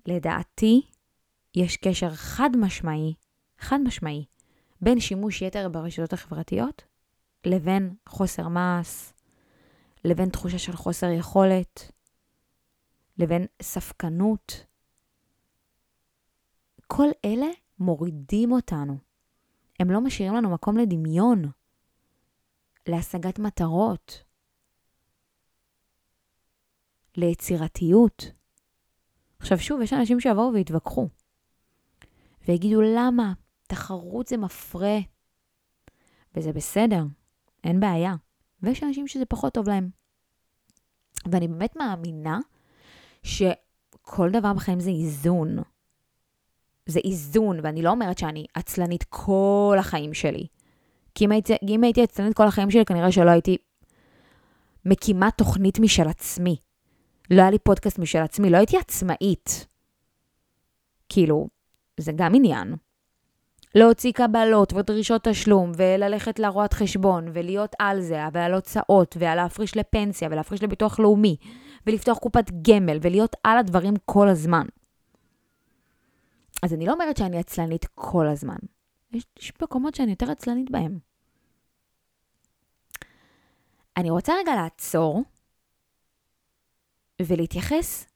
לדעתי, 0.07 0.83
יש 1.55 1.77
קשר 1.77 2.15
חד 2.15 2.51
משמעי, 2.57 3.15
חד 3.59 3.79
משמעי, 3.85 4.25
בין 4.81 5.01
שימוש 5.01 5.43
יתר 5.43 5.69
ברשתות 5.69 6.13
החברתיות 6.13 6.83
לבין 7.45 7.95
חוסר 8.09 8.49
מעש, 8.49 9.13
לבין 10.05 10.29
תחושה 10.29 10.59
של 10.59 10.77
חוסר 10.77 11.11
יכולת, 11.11 11.93
לבין 13.19 13.47
ספקנות. 13.63 14.65
כל 16.87 17.09
אלה 17.25 17.47
מורידים 17.79 18.53
אותנו. 18.53 18.99
הם 19.81 19.91
לא 19.91 20.01
משאירים 20.01 20.35
לנו 20.35 20.51
מקום 20.51 20.77
לדמיון, 20.77 21.43
להשגת 22.87 23.39
מטרות, 23.39 24.23
ליצירתיות. 27.17 28.33
עכשיו 29.39 29.59
שוב, 29.59 29.81
יש 29.81 29.93
אנשים 29.93 30.21
שיבואו 30.21 30.53
ויתווכחו, 30.53 31.09
ויגידו 32.49 32.81
למה? 32.83 33.33
תחרות 33.67 34.27
זה 34.27 34.37
מפרה, 34.37 34.99
וזה 36.35 36.53
בסדר, 36.53 37.05
אין 37.65 37.81
בעיה. 37.81 38.15
ויש 38.63 38.83
אנשים 38.83 39.09
שזה 39.09 39.25
פחות 39.25 39.55
טוב 39.55 39.69
להם. 39.69 39.91
ואני 41.33 41.49
באמת 41.49 41.77
מאמינה 41.77 42.39
שכל 43.23 44.31
דבר 44.33 44.53
בחיים 44.53 44.81
זה 44.81 44.91
איזון. 44.91 45.57
זה 46.87 47.01
איזון, 47.05 47.59
ואני 47.63 47.83
לא 47.83 47.91
אומרת 47.91 48.19
שאני 48.19 48.47
עצלנית 48.55 49.05
כל 49.09 49.77
החיים 49.79 50.15
שלי. 50.15 50.47
כי 51.15 51.25
אם 51.25 51.33
הייתי, 51.33 51.55
אם 51.69 51.85
הייתי 51.85 52.03
עצלנית 52.03 52.35
כל 52.35 52.47
החיים 52.47 52.71
שלי, 52.71 52.85
כנראה 52.85 53.13
שלא 53.13 53.31
הייתי 53.31 53.57
מקימה 54.85 55.31
תוכנית 55.31 55.79
משל 55.79 56.09
עצמי. 56.09 56.57
לא 57.31 57.41
היה 57.41 57.51
לי 57.51 57.59
פודקאסט 57.59 57.99
משל 57.99 58.19
עצמי, 58.19 58.51
לא 58.51 58.57
הייתי 58.57 58.77
עצמאית. 58.77 59.67
כאילו, 61.09 61.49
זה 61.97 62.13
גם 62.17 62.35
עניין. 62.35 62.75
להוציא 63.75 64.13
קבלות 64.13 64.73
ודרישות 64.73 65.25
תשלום, 65.25 65.73
וללכת 65.77 66.39
לרואת 66.39 66.73
חשבון, 66.73 67.29
ולהיות 67.33 67.77
על 67.79 68.01
זה, 68.01 68.21
ועל 68.33 68.55
הוצאות, 68.55 69.17
ועל 69.21 69.37
להפריש 69.37 69.77
לפנסיה, 69.77 70.29
ולהפריש 70.31 70.63
לביטוח 70.63 70.99
לאומי, 70.99 71.37
ולפתוח 71.87 72.19
קופת 72.19 72.51
גמל, 72.63 72.99
ולהיות 73.03 73.37
על 73.45 73.59
הדברים 73.59 73.95
כל 74.05 74.29
הזמן. 74.29 74.67
אז 76.67 76.73
אני 76.73 76.87
לא 76.87 76.93
אומרת 76.93 77.17
שאני 77.17 77.39
עצלנית 77.39 77.87
כל 77.95 78.27
הזמן. 78.29 78.57
יש, 79.13 79.25
יש 79.39 79.53
מקומות 79.63 79.95
שאני 79.95 80.11
יותר 80.11 80.31
עצלנית 80.31 80.71
בהם. 80.71 80.99
אני 83.97 84.11
רוצה 84.11 84.33
רגע 84.41 84.55
לעצור 84.55 85.23
ולהתייחס, 87.23 88.07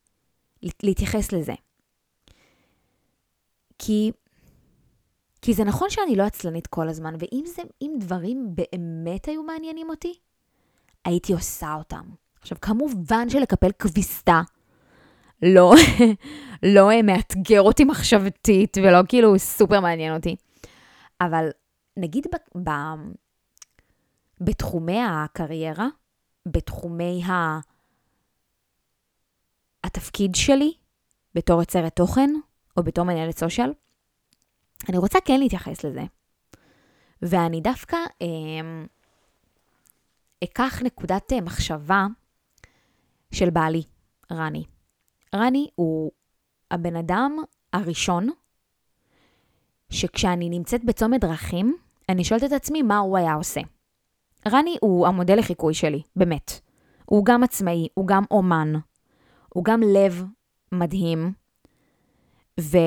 להתייחס 0.82 1.32
לזה. 1.32 1.52
כי, 3.78 4.12
כי 5.42 5.54
זה 5.54 5.64
נכון 5.64 5.90
שאני 5.90 6.16
לא 6.16 6.22
עצלנית 6.22 6.66
כל 6.66 6.88
הזמן, 6.88 7.14
ואם 7.18 7.44
זה, 7.46 7.62
דברים 7.98 8.54
באמת 8.54 9.28
היו 9.28 9.42
מעניינים 9.42 9.90
אותי, 9.90 10.14
הייתי 11.04 11.32
עושה 11.32 11.74
אותם. 11.74 12.04
עכשיו, 12.40 12.58
כמובן 12.60 13.28
שלקפל 13.28 13.70
כביסה 13.78 14.40
לא, 15.42 15.72
לא 16.74 17.02
מאתגר 17.02 17.60
אותי 17.60 17.84
מחשבתית 17.84 18.76
ולא 18.76 18.98
כאילו 19.08 19.38
סופר 19.38 19.80
מעניין 19.80 20.14
אותי. 20.16 20.36
אבל 21.20 21.48
נגיד 21.96 22.26
ב, 22.32 22.68
ב, 22.68 22.70
בתחומי 24.40 25.00
הקריירה, 25.02 25.86
בתחומי 26.46 27.22
ה, 27.24 27.60
התפקיד 29.84 30.34
שלי 30.34 30.72
בתור 31.34 31.60
יוצרת 31.60 31.96
תוכן 31.96 32.30
או 32.76 32.82
בתור 32.82 33.04
מנהלת 33.04 33.38
סושיאל, 33.38 33.72
אני 34.88 34.98
רוצה 34.98 35.18
כן 35.24 35.40
להתייחס 35.40 35.84
לזה. 35.84 36.02
ואני 37.22 37.60
דווקא 37.60 37.96
אה, 38.22 38.84
אקח 40.44 40.82
נקודת 40.82 41.32
אה, 41.32 41.40
מחשבה 41.40 42.06
של 43.32 43.50
בעלי, 43.50 43.82
רני. 44.32 44.64
רני 45.34 45.68
הוא 45.74 46.12
הבן 46.70 46.96
אדם 46.96 47.36
הראשון 47.72 48.28
שכשאני 49.90 50.48
נמצאת 50.48 50.84
בצומת 50.84 51.20
דרכים, 51.20 51.76
אני 52.08 52.24
שואלת 52.24 52.44
את 52.44 52.52
עצמי 52.52 52.82
מה 52.82 52.98
הוא 52.98 53.18
היה 53.18 53.34
עושה. 53.34 53.60
רני 54.48 54.76
הוא 54.80 55.06
המודל 55.06 55.38
לחיקוי 55.38 55.74
שלי, 55.74 56.02
באמת. 56.16 56.60
הוא 57.04 57.24
גם 57.24 57.42
עצמאי, 57.42 57.88
הוא 57.94 58.06
גם 58.06 58.22
אומן, 58.30 58.72
הוא 59.48 59.64
גם 59.64 59.80
לב 59.82 60.24
מדהים, 60.72 61.32
ו, 62.60 62.78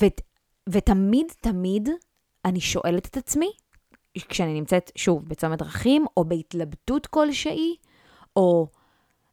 ו, 0.00 0.06
ותמיד, 0.68 1.26
תמיד 1.40 1.88
אני 2.44 2.60
שואלת 2.60 3.06
את 3.06 3.16
עצמי, 3.16 3.50
כשאני 4.28 4.54
נמצאת, 4.54 4.90
שוב, 4.96 5.28
בצומת 5.28 5.58
דרכים, 5.58 6.06
או 6.16 6.24
בהתלבטות 6.24 7.06
כלשהי, 7.06 7.76
או 8.36 8.68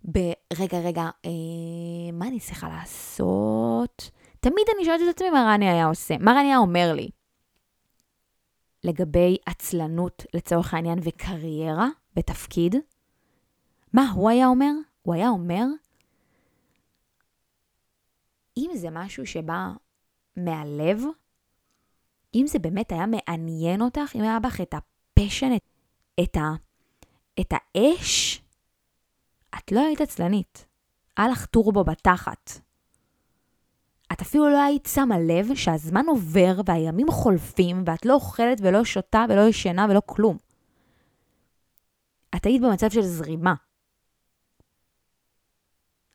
ברגע, 0.05 0.79
רגע, 0.79 1.09
אה, 1.25 2.11
מה 2.13 2.27
אני 2.27 2.39
צריכה 2.39 2.69
לעשות? 2.69 4.11
תמיד 4.39 4.65
אני 4.75 4.85
שואלת 4.85 5.01
את 5.09 5.15
עצמי 5.15 5.29
מה 5.29 5.53
רני 5.53 5.69
היה 5.69 5.85
עושה, 5.85 6.17
מה 6.17 6.31
רני 6.31 6.47
היה 6.47 6.57
אומר 6.57 6.93
לי. 6.95 7.09
לגבי 8.83 9.37
עצלנות 9.45 10.25
לצורך 10.33 10.73
העניין 10.73 10.99
וקריירה 11.03 11.87
בתפקיד, 12.15 12.75
מה 13.93 14.11
הוא 14.11 14.29
היה 14.29 14.47
אומר? 14.47 14.71
הוא 15.01 15.13
היה 15.13 15.29
אומר, 15.29 15.65
אם 18.57 18.71
זה 18.75 18.87
משהו 18.91 19.25
שבא 19.25 19.71
מהלב, 20.37 21.01
אם 22.35 22.45
זה 22.47 22.59
באמת 22.59 22.91
היה 22.91 23.05
מעניין 23.05 23.81
אותך, 23.81 24.15
אם 24.15 24.21
היה 24.21 24.39
בך 24.39 24.61
את 24.61 24.73
הפשן, 24.73 25.55
את, 25.55 25.61
את, 26.23 26.37
ה, 26.37 26.53
את 27.39 27.53
האש, 27.53 28.41
את 29.57 29.71
לא 29.71 29.85
היית 29.85 30.01
עצלנית. 30.01 30.65
היה 31.17 31.27
לך 31.27 31.45
טורבו 31.45 31.83
בתחת. 31.83 32.51
את 34.13 34.21
אפילו 34.21 34.49
לא 34.49 34.63
היית 34.63 34.85
שמה 34.93 35.19
לב 35.19 35.55
שהזמן 35.55 36.05
עובר 36.07 36.61
והימים 36.65 37.07
חולפים 37.11 37.83
ואת 37.85 38.05
לא 38.05 38.13
אוכלת 38.13 38.57
ולא 38.61 38.83
שותה 38.83 39.25
ולא 39.29 39.41
ישנה 39.41 39.87
ולא 39.89 40.01
כלום. 40.05 40.37
את 42.35 42.45
היית 42.45 42.61
במצב 42.61 42.89
של 42.89 43.01
זרימה. 43.01 43.53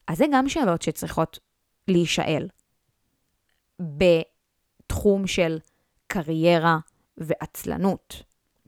אז 0.06 0.18
זה 0.18 0.24
גם 0.32 0.48
שאלות 0.48 0.82
שצריכות 0.82 1.38
להישאל. 1.88 2.48
בתחום 3.80 5.26
של 5.26 5.58
קריירה 6.06 6.78
ועצלנות, 7.16 8.22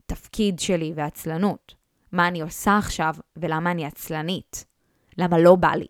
תפקיד 0.05 0.59
שלי 0.59 0.93
ועצלנות. 0.95 1.75
מה 2.13 2.27
אני 2.27 2.41
עושה 2.41 2.77
עכשיו 2.77 3.15
ולמה 3.35 3.71
אני 3.71 3.85
עצלנית. 3.85 4.65
למה 5.17 5.37
לא 5.39 5.55
בא 5.55 5.71
לי. 5.71 5.87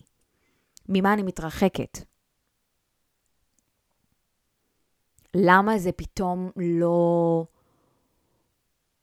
ממה 0.89 1.13
אני 1.13 1.23
מתרחקת. 1.23 1.97
למה 5.35 5.77
זה 5.77 5.91
פתאום 5.91 6.51
לא, 6.55 7.45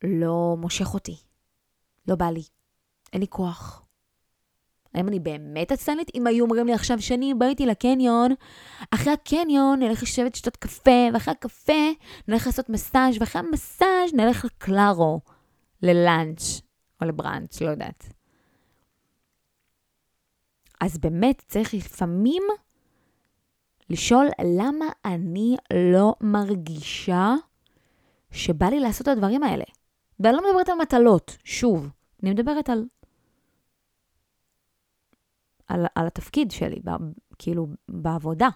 לא 0.05 0.57
מושך 0.59 0.95
אותי? 0.95 1.17
לא 2.09 2.15
בא 2.15 2.27
לי. 2.27 2.43
אין 3.13 3.21
לי 3.21 3.27
כוח. 3.29 3.83
האם 4.95 5.09
אני 5.09 5.21
באמת 5.21 5.73
עצלנית? 5.73 6.11
אם 6.15 6.27
היו 6.27 6.45
אומרים 6.45 6.67
לי 6.67 6.73
עכשיו 6.75 7.03
שאני 7.03 7.35
בא 7.35 7.47
איתי 7.47 7.67
לקניון, 7.67 8.35
אחרי 8.91 9.13
הקניון 9.13 9.79
נלך 9.79 10.03
לשבת 10.03 10.35
לשתות 10.35 10.57
קפה, 10.57 11.09
ואחרי 11.13 11.33
הקפה 11.33 11.91
נלך 12.29 12.47
לעשות 12.47 12.69
מסאז', 12.69 13.17
ואחרי 13.21 13.43
המסאז' 13.43 14.15
נלך 14.15 14.45
לקלארו, 14.45 15.21
ללאנץ' 15.83 16.70
או 17.01 17.07
לבראנץ', 17.07 17.61
לא 17.61 17.71
יודעת. 17.71 18.13
אז 20.81 20.99
באמת 20.99 21.43
צריך 21.47 21.75
לפעמים 21.75 22.43
לשאול 23.91 24.27
למה 24.45 24.85
אני 25.05 25.57
לא 25.93 26.15
מרגישה 26.21 27.35
שבא 28.31 28.67
לי 28.67 28.81
לעשות 28.81 29.03
את 29.03 29.13
הדברים 29.13 29.43
האלה. 29.43 29.65
ואני 30.21 30.37
לא 30.37 30.51
מדברת 30.51 30.69
על 30.69 30.79
מטלות, 30.83 31.37
שוב, 31.45 31.91
אני 32.23 32.31
מדברת 32.31 32.69
על, 32.69 32.85
על, 35.67 35.87
על 35.95 36.07
התפקיד 36.07 36.51
שלי, 36.51 36.81
ב, 36.85 36.91
כאילו, 37.39 37.67
בעבודה. 37.89 38.49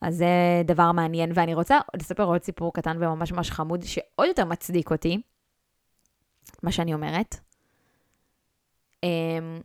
אז 0.00 0.16
זה 0.16 0.62
דבר 0.64 0.92
מעניין, 0.92 1.32
ואני 1.34 1.54
רוצה 1.54 1.78
לספר 1.96 2.24
עוד 2.24 2.42
סיפור 2.42 2.72
קטן 2.72 2.96
וממש 2.96 3.32
ממש 3.32 3.50
חמוד, 3.50 3.82
שעוד 3.82 4.28
יותר 4.28 4.44
מצדיק 4.44 4.90
אותי, 4.90 5.22
מה 6.62 6.72
שאני 6.72 6.94
אומרת. 6.94 7.36
אמ, 9.02 9.60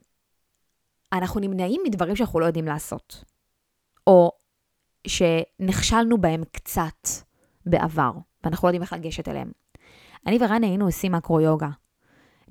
אנחנו 1.13 1.39
נמנעים 1.39 1.81
מדברים 1.85 2.15
שאנחנו 2.15 2.39
לא 2.39 2.45
יודעים 2.45 2.65
לעשות, 2.65 3.23
או 4.07 4.31
שנכשלנו 5.07 6.17
בהם 6.17 6.43
קצת 6.51 7.07
בעבר, 7.65 8.11
ואנחנו 8.43 8.65
לא 8.65 8.69
יודעים 8.69 8.81
איך 8.81 8.93
לגשת 8.93 9.27
אליהם. 9.27 9.51
אני 10.27 10.37
ורני 10.41 10.67
היינו 10.67 10.85
עושים 10.85 11.11
מקרו-יוגה. 11.11 11.69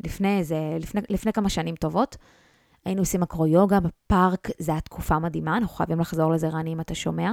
לפני 0.05 0.39
איזה, 0.39 0.57
לפני, 0.81 1.01
לפני 1.09 1.33
כמה 1.33 1.49
שנים 1.49 1.77
טובות, 1.77 2.17
היינו 2.85 3.03
עושים 3.03 3.21
מקרו-יוגה 3.21 3.81
בפארק, 3.81 4.49
זו 4.59 4.73
הייתה 4.73 4.85
תקופה 4.85 5.19
מדהימה, 5.19 5.57
אנחנו 5.57 5.77
חייבים 5.77 6.01
לחזור 6.01 6.33
לזה, 6.33 6.49
רני, 6.49 6.73
אם 6.73 6.81
אתה 6.81 6.95
שומע. 6.95 7.33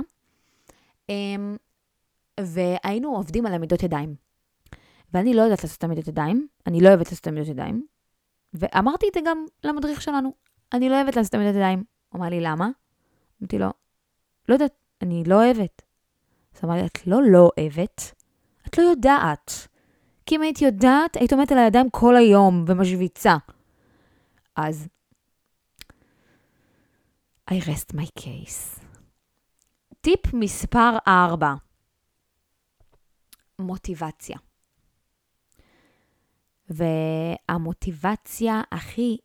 אמ, 1.10 1.58
והיינו 2.40 3.16
עובדים 3.16 3.46
על 3.46 3.54
עמידות 3.54 3.84
ידיים. 3.84 4.16
ואני 5.14 5.34
לא 5.34 5.42
יודעת 5.42 5.64
לעשות 5.64 5.84
עמידות 5.84 6.08
ידיים, 6.08 6.48
אני 6.68 6.82
לא 6.82 6.90
אוהבת 6.90 7.12
לעשות 7.12 7.28
עמידות 7.28 7.50
ידיים, 7.50 7.86
ואמרתי 8.54 9.08
את 9.10 9.14
זה 9.14 9.20
גם 9.26 9.46
למדריך 9.64 10.02
שלנו, 10.02 10.34
אני 10.74 10.90
לא 10.90 10.96
אוהבת 10.96 11.16
לעשות 11.16 11.34
עמידות 11.34 11.56
ידיים. 11.56 11.84
הוא 12.10 12.20
אמר 12.20 12.30
לי, 12.30 12.42
למה? 12.42 12.70
אמרתי 13.42 13.60
לו, 13.60 13.68
לא 14.50 14.54
יודעת, 14.54 14.74
אני 15.02 15.24
לא 15.28 15.36
אוהבת. 15.36 15.82
אז 16.56 16.60
הוא 16.64 16.72
אמר 16.72 16.82
לי, 16.82 16.86
את 16.86 17.08
לא 17.08 17.22
לא 17.32 17.50
אוהבת, 17.58 18.14
את 18.68 18.78
לא 18.78 18.84
יודעת. 18.84 19.68
כי 20.26 20.36
אם 20.36 20.42
היית 20.42 20.62
יודעת, 20.62 21.16
היית 21.16 21.34
עומדת 21.34 21.52
על 21.52 21.58
הידיים 21.58 21.90
כל 21.90 22.16
היום 22.16 22.66
ומשוויצה. 22.68 23.36
אז 24.56 24.88
I 27.52 27.54
rest 27.54 27.96
my 27.96 28.20
case. 28.20 28.84
טיפ 30.02 30.34
מספר 30.34 30.98
4, 31.08 31.54
מוטיבציה. 33.60 34.38
והמוטיבציה 36.70 38.62
הכי 38.72 39.18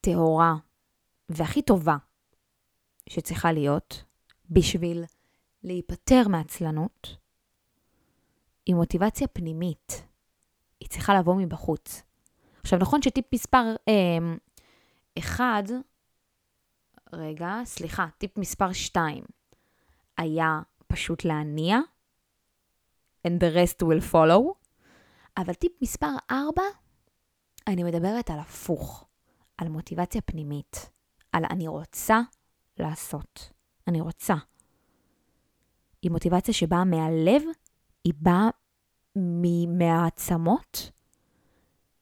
טהורה 0.00 0.54
והכי 1.28 1.62
טובה 1.62 1.96
שצריכה 3.08 3.52
להיות 3.52 4.04
בשביל 4.50 5.04
להיפטר 5.62 6.28
מעצלנות, 6.28 7.16
היא 8.66 8.74
מוטיבציה 8.74 9.28
פנימית. 9.28 10.04
היא 10.80 10.88
צריכה 10.88 11.14
לבוא 11.14 11.34
מבחוץ. 11.34 12.02
עכשיו, 12.60 12.78
נכון 12.78 13.02
שטיפ 13.02 13.24
מספר 13.34 13.64
אה, 13.88 14.34
אחד, 15.18 15.62
רגע, 17.12 17.60
סליחה, 17.64 18.06
טיפ 18.18 18.38
מספר 18.38 18.72
2 18.72 19.24
היה 20.18 20.60
פשוט 20.86 21.24
להניע, 21.24 21.78
and 23.26 23.30
the 23.30 23.54
rest 23.56 23.82
will 23.82 24.12
follow, 24.12 24.61
אבל 25.36 25.54
טיפ 25.54 25.72
מספר 25.82 26.10
4, 26.30 26.62
אני 27.66 27.82
מדברת 27.82 28.30
על 28.30 28.38
הפוך, 28.38 29.06
על 29.58 29.68
מוטיבציה 29.68 30.20
פנימית, 30.20 30.90
על 31.32 31.44
אני 31.50 31.68
רוצה 31.68 32.20
לעשות, 32.78 33.52
אני 33.88 34.00
רוצה. 34.00 34.34
היא 36.02 36.10
מוטיבציה 36.10 36.54
שבאה 36.54 36.84
מהלב, 36.84 37.42
היא 38.04 38.14
באה 38.16 38.48
מהעצמות, 39.68 40.90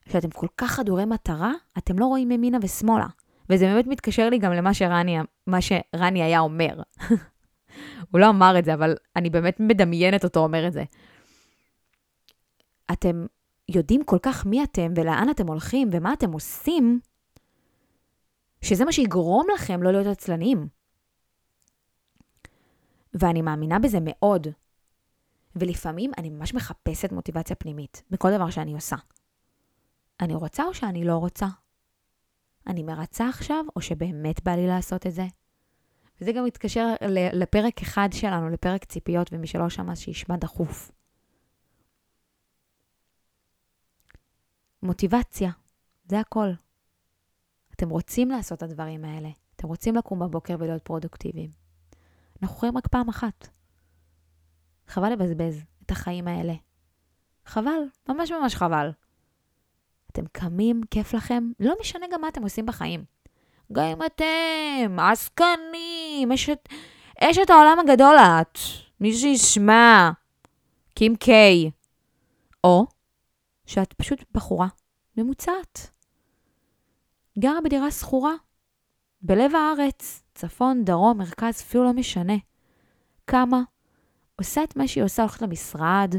שאתם 0.08 0.30
כל 0.30 0.46
כך 0.56 0.70
חדורי 0.70 1.04
מטרה, 1.04 1.52
אתם 1.78 1.98
לא 1.98 2.06
רואים 2.06 2.30
ימינה 2.30 2.58
ושמאלה. 2.62 3.06
וזה 3.50 3.66
באמת 3.66 3.86
מתקשר 3.86 4.28
לי 4.28 4.38
גם 4.38 4.52
למה 4.52 4.74
שרני, 4.74 5.16
שרני 5.60 6.22
היה 6.22 6.40
אומר. 6.40 6.82
הוא 8.10 8.20
לא 8.20 8.28
אמר 8.28 8.58
את 8.58 8.64
זה, 8.64 8.74
אבל 8.74 8.94
אני 9.16 9.30
באמת 9.30 9.60
מדמיינת 9.60 10.24
אותו 10.24 10.40
אומר 10.40 10.66
את 10.66 10.72
זה. 10.72 10.84
אתם 12.92 13.26
יודעים 13.68 14.04
כל 14.04 14.18
כך 14.22 14.46
מי 14.46 14.64
אתם 14.64 14.92
ולאן 14.96 15.28
אתם 15.30 15.46
הולכים 15.46 15.88
ומה 15.92 16.12
אתם 16.12 16.32
עושים, 16.32 17.00
שזה 18.62 18.84
מה 18.84 18.92
שיגרום 18.92 19.46
לכם 19.54 19.82
לא 19.82 19.92
להיות 19.92 20.06
עצלניים. 20.06 20.68
ואני 23.14 23.42
מאמינה 23.42 23.78
בזה 23.78 23.98
מאוד. 24.00 24.46
ולפעמים 25.56 26.10
אני 26.18 26.30
ממש 26.30 26.54
מחפשת 26.54 27.12
מוטיבציה 27.12 27.56
פנימית 27.56 28.02
בכל 28.10 28.36
דבר 28.36 28.50
שאני 28.50 28.72
עושה. 28.72 28.96
אני 30.20 30.34
רוצה 30.34 30.64
או 30.64 30.74
שאני 30.74 31.04
לא 31.04 31.16
רוצה? 31.16 31.46
אני 32.66 32.82
מרצה 32.82 33.28
עכשיו, 33.28 33.64
או 33.76 33.80
שבאמת 33.80 34.44
בא 34.44 34.52
לי 34.52 34.66
לעשות 34.66 35.06
את 35.06 35.12
זה? 35.12 35.26
וזה 36.20 36.32
גם 36.32 36.44
מתקשר 36.44 36.94
לפרק 37.32 37.82
אחד 37.82 38.08
שלנו, 38.12 38.48
לפרק 38.48 38.84
ציפיות, 38.84 39.30
ומי 39.32 39.46
שלא 39.46 39.68
שמע, 39.68 39.96
שישמע 39.96 40.36
דחוף. 40.36 40.90
מוטיבציה, 44.82 45.50
זה 46.04 46.20
הכל. 46.20 46.48
אתם 47.74 47.88
רוצים 47.88 48.30
לעשות 48.30 48.58
את 48.58 48.62
הדברים 48.62 49.04
האלה. 49.04 49.28
אתם 49.56 49.68
רוצים 49.68 49.96
לקום 49.96 50.18
בבוקר 50.18 50.56
ולהיות 50.58 50.82
פרודוקטיביים. 50.82 51.50
אנחנו 52.42 52.56
חיים 52.56 52.78
רק 52.78 52.86
פעם 52.86 53.08
אחת. 53.08 53.48
חבל 54.86 55.12
לבזבז 55.12 55.62
את 55.86 55.90
החיים 55.90 56.28
האלה. 56.28 56.54
חבל, 57.46 57.80
ממש 58.08 58.32
ממש 58.32 58.54
חבל. 58.54 58.90
אתם 60.12 60.22
קמים, 60.32 60.80
כיף 60.90 61.14
לכם, 61.14 61.50
לא 61.60 61.74
משנה 61.80 62.06
גם 62.12 62.20
מה 62.20 62.28
אתם 62.28 62.42
עושים 62.42 62.66
בחיים. 62.66 63.04
גם 63.72 63.84
אם 63.84 64.02
אתם 64.06 64.98
עסקנים, 64.98 66.32
אשת, 66.34 66.68
אשת 67.20 67.50
העולם 67.50 67.78
הגדול 67.78 68.16
את, 68.16 68.58
מי 69.00 69.12
שישמע, 69.12 70.10
קים 70.94 71.16
קיי. 71.16 71.70
או 72.64 72.86
שאת 73.70 73.92
פשוט 73.92 74.24
בחורה 74.34 74.68
ממוצעת. 75.16 75.90
גרה 77.38 77.60
בדירה 77.64 77.90
שכורה, 77.90 78.32
בלב 79.22 79.52
הארץ, 79.54 80.22
צפון, 80.34 80.84
דרום, 80.84 81.18
מרכז, 81.18 81.60
אפילו 81.60 81.84
לא 81.84 81.92
משנה. 81.92 82.32
כמה? 83.26 83.62
עושה 84.36 84.64
את 84.64 84.76
מה 84.76 84.88
שהיא 84.88 85.04
עושה, 85.04 85.22
הולכת 85.22 85.42
למשרד, 85.42 86.14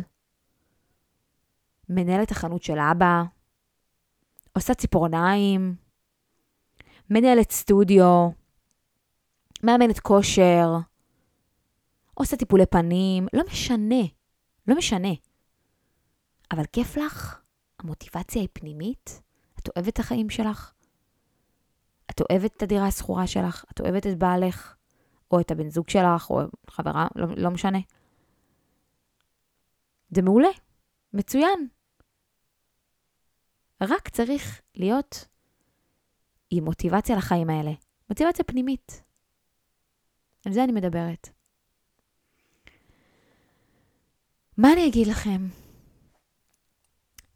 מנהלת 1.90 2.32
החנות 2.32 2.64
של 2.64 2.80
אבא, 2.80 3.24
עושה 4.54 4.74
ציפורניים, 4.74 5.76
מנהלת 7.10 7.52
סטודיו, 7.52 8.30
מאמנת 9.64 10.00
כושר, 10.00 10.68
עושה 12.14 12.38
טיפולי 12.38 12.66
פנים, 12.66 13.28
לא 13.34 13.44
משנה, 13.48 14.04
לא 14.68 14.78
משנה. 14.78 15.14
אבל 16.52 16.66
כיף 16.66 16.98
לך? 16.98 17.41
המוטיבציה 17.84 18.42
היא 18.42 18.50
פנימית? 18.54 19.22
את 19.60 19.70
אוהבת 19.76 19.94
את 19.94 20.00
החיים 20.00 20.30
שלך? 20.30 20.74
את 22.12 22.22
אוהבת 22.22 22.58
את 22.58 22.64
הדירה 22.64 22.88
השכורה 22.88 23.28
שלך? 23.28 23.66
את 23.72 23.80
אוהבת 23.80 24.08
את 24.08 24.18
בעלך? 24.18 24.76
או 25.32 25.40
את 25.40 25.52
הבן 25.52 25.70
זוג 25.70 25.90
שלך? 25.90 26.30
או 26.30 26.42
חברה? 26.70 27.08
לא, 27.16 27.26
לא 27.38 27.50
משנה. 27.50 27.80
זה 30.10 30.22
מעולה, 30.22 30.50
מצוין. 31.14 31.68
רק 33.82 34.10
צריך 34.10 34.62
להיות 34.76 35.26
עם 36.50 36.66
מוטיבציה 36.66 37.16
לחיים 37.16 37.50
האלה. 37.50 37.72
מוטיבציה 38.10 38.46
פנימית. 38.46 39.04
על 40.46 40.54
זה 40.54 40.64
אני 40.64 40.72
מדברת. 40.72 41.30
מה 44.58 44.74
אני 44.74 44.88
אגיד 44.88 45.08
לכם? 45.08 45.48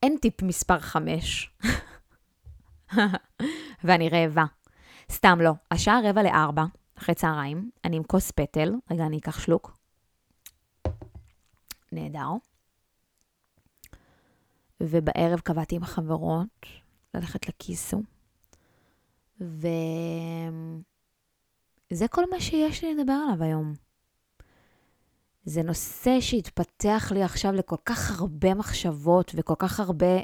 אין 0.06 0.18
טיפ 0.22 0.42
מספר 0.42 0.80
5. 0.80 1.52
ואני 3.84 4.10
רעבה. 4.10 4.46
סתם 5.12 5.42
לא. 5.42 5.52
השעה 5.72 6.00
רבע 6.04 6.24
לארבע, 6.24 6.64
אחרי 6.98 7.16
צהריים, 7.16 7.70
אני 7.86 7.98
עם 7.98 8.04
כוס 8.04 8.32
פטל, 8.32 8.74
רגע, 8.92 9.06
אני 9.06 9.18
אקח 9.18 9.40
שלוק. 9.40 9.78
נהדר. 11.92 12.30
ובערב 14.82 15.40
קבעתי 15.40 15.76
עם 15.76 15.84
החברות 15.84 16.66
ללכת 17.14 17.50
לכיסו. 17.50 18.02
וזה 19.40 19.58
כל 22.10 22.30
מה 22.30 22.40
שיש 22.40 22.84
לי 22.84 22.96
לדבר 22.96 23.14
עליו 23.14 23.44
היום. 23.44 23.85
זה 25.46 25.64
נושא 25.64 26.20
שהתפתח 26.20 27.12
לי 27.16 27.24
עכשיו 27.24 27.52
לכל 27.52 27.76
כך 27.86 28.20
הרבה 28.20 28.54
מחשבות 28.54 29.32
וכל 29.36 29.54
כך 29.58 29.80
הרבה... 29.80 30.16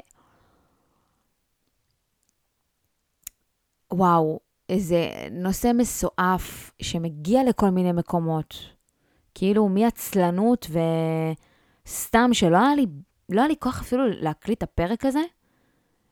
וואו, 3.92 4.40
איזה 4.68 5.10
נושא 5.30 5.70
מסועף 5.74 6.70
שמגיע 6.82 7.40
לכל 7.48 7.70
מיני 7.70 7.92
מקומות. 7.92 8.54
כאילו 9.34 9.68
מעצלנות 9.68 10.66
וסתם 11.86 12.30
שלא 12.32 12.56
היה 12.56 12.74
לי, 12.74 12.86
לא 13.28 13.40
היה 13.40 13.48
לי 13.48 13.56
כוח 13.58 13.80
אפילו 13.80 14.02
להקליט 14.08 14.58
את 14.58 14.62
הפרק 14.62 15.04
הזה 15.04 15.22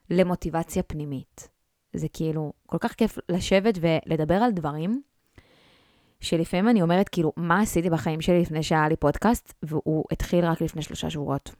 למוטיבציה 0.09 0.83
פנימית. 0.83 1.49
זה 1.93 2.07
כאילו 2.13 2.53
כל 2.65 2.77
כך 2.77 2.93
כיף 2.93 3.17
לשבת 3.29 3.77
ולדבר 3.81 4.35
על 4.35 4.51
דברים 4.51 5.01
שלפעמים 6.21 6.69
אני 6.69 6.81
אומרת, 6.81 7.09
כאילו, 7.09 7.33
מה 7.37 7.61
עשיתי 7.61 7.89
בחיים 7.89 8.21
שלי 8.21 8.41
לפני 8.41 8.63
שהיה 8.63 8.89
לי 8.89 8.95
פודקאסט, 8.95 9.53
והוא 9.63 10.05
התחיל 10.11 10.45
רק 10.45 10.61
לפני 10.61 10.81
שלושה 10.81 11.09
שבועות. 11.09 11.55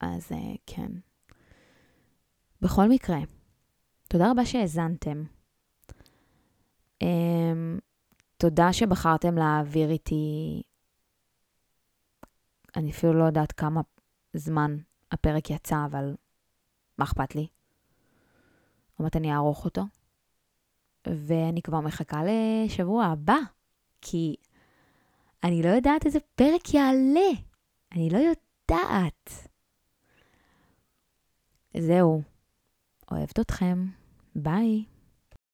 אז 0.00 0.32
uh, 0.32 0.58
כן. 0.66 0.92
בכל 2.62 2.88
מקרה, 2.88 3.18
תודה 4.08 4.30
רבה 4.30 4.46
שהאזנתם. 4.46 5.24
Um, 7.02 7.06
תודה 8.36 8.72
שבחרתם 8.72 9.38
להעביר 9.38 9.90
איתי, 9.90 10.62
אני 12.76 12.90
אפילו 12.90 13.12
לא 13.12 13.24
יודעת 13.24 13.52
כמה 13.52 13.80
זמן 14.34 14.76
הפרק 15.12 15.50
יצא, 15.50 15.76
אבל 15.86 16.14
מה 16.98 17.04
אכפת 17.04 17.34
לי? 17.34 17.46
עוד 18.96 19.04
מעט 19.04 19.16
אני 19.16 19.32
אערוך 19.32 19.64
אותו. 19.64 19.82
ואני 21.06 21.62
כבר 21.62 21.80
מחכה 21.80 22.20
לשבוע 22.24 23.04
הבא, 23.04 23.38
כי 24.00 24.36
אני 25.44 25.62
לא 25.62 25.68
יודעת 25.68 26.06
איזה 26.06 26.18
פרק 26.34 26.74
יעלה. 26.74 27.30
אני 27.92 28.10
לא 28.10 28.18
יודעת. 28.18 29.30
זהו. 31.76 32.22
אוהבת 33.10 33.40
אתכם. 33.40 33.86
ביי. 34.34 34.84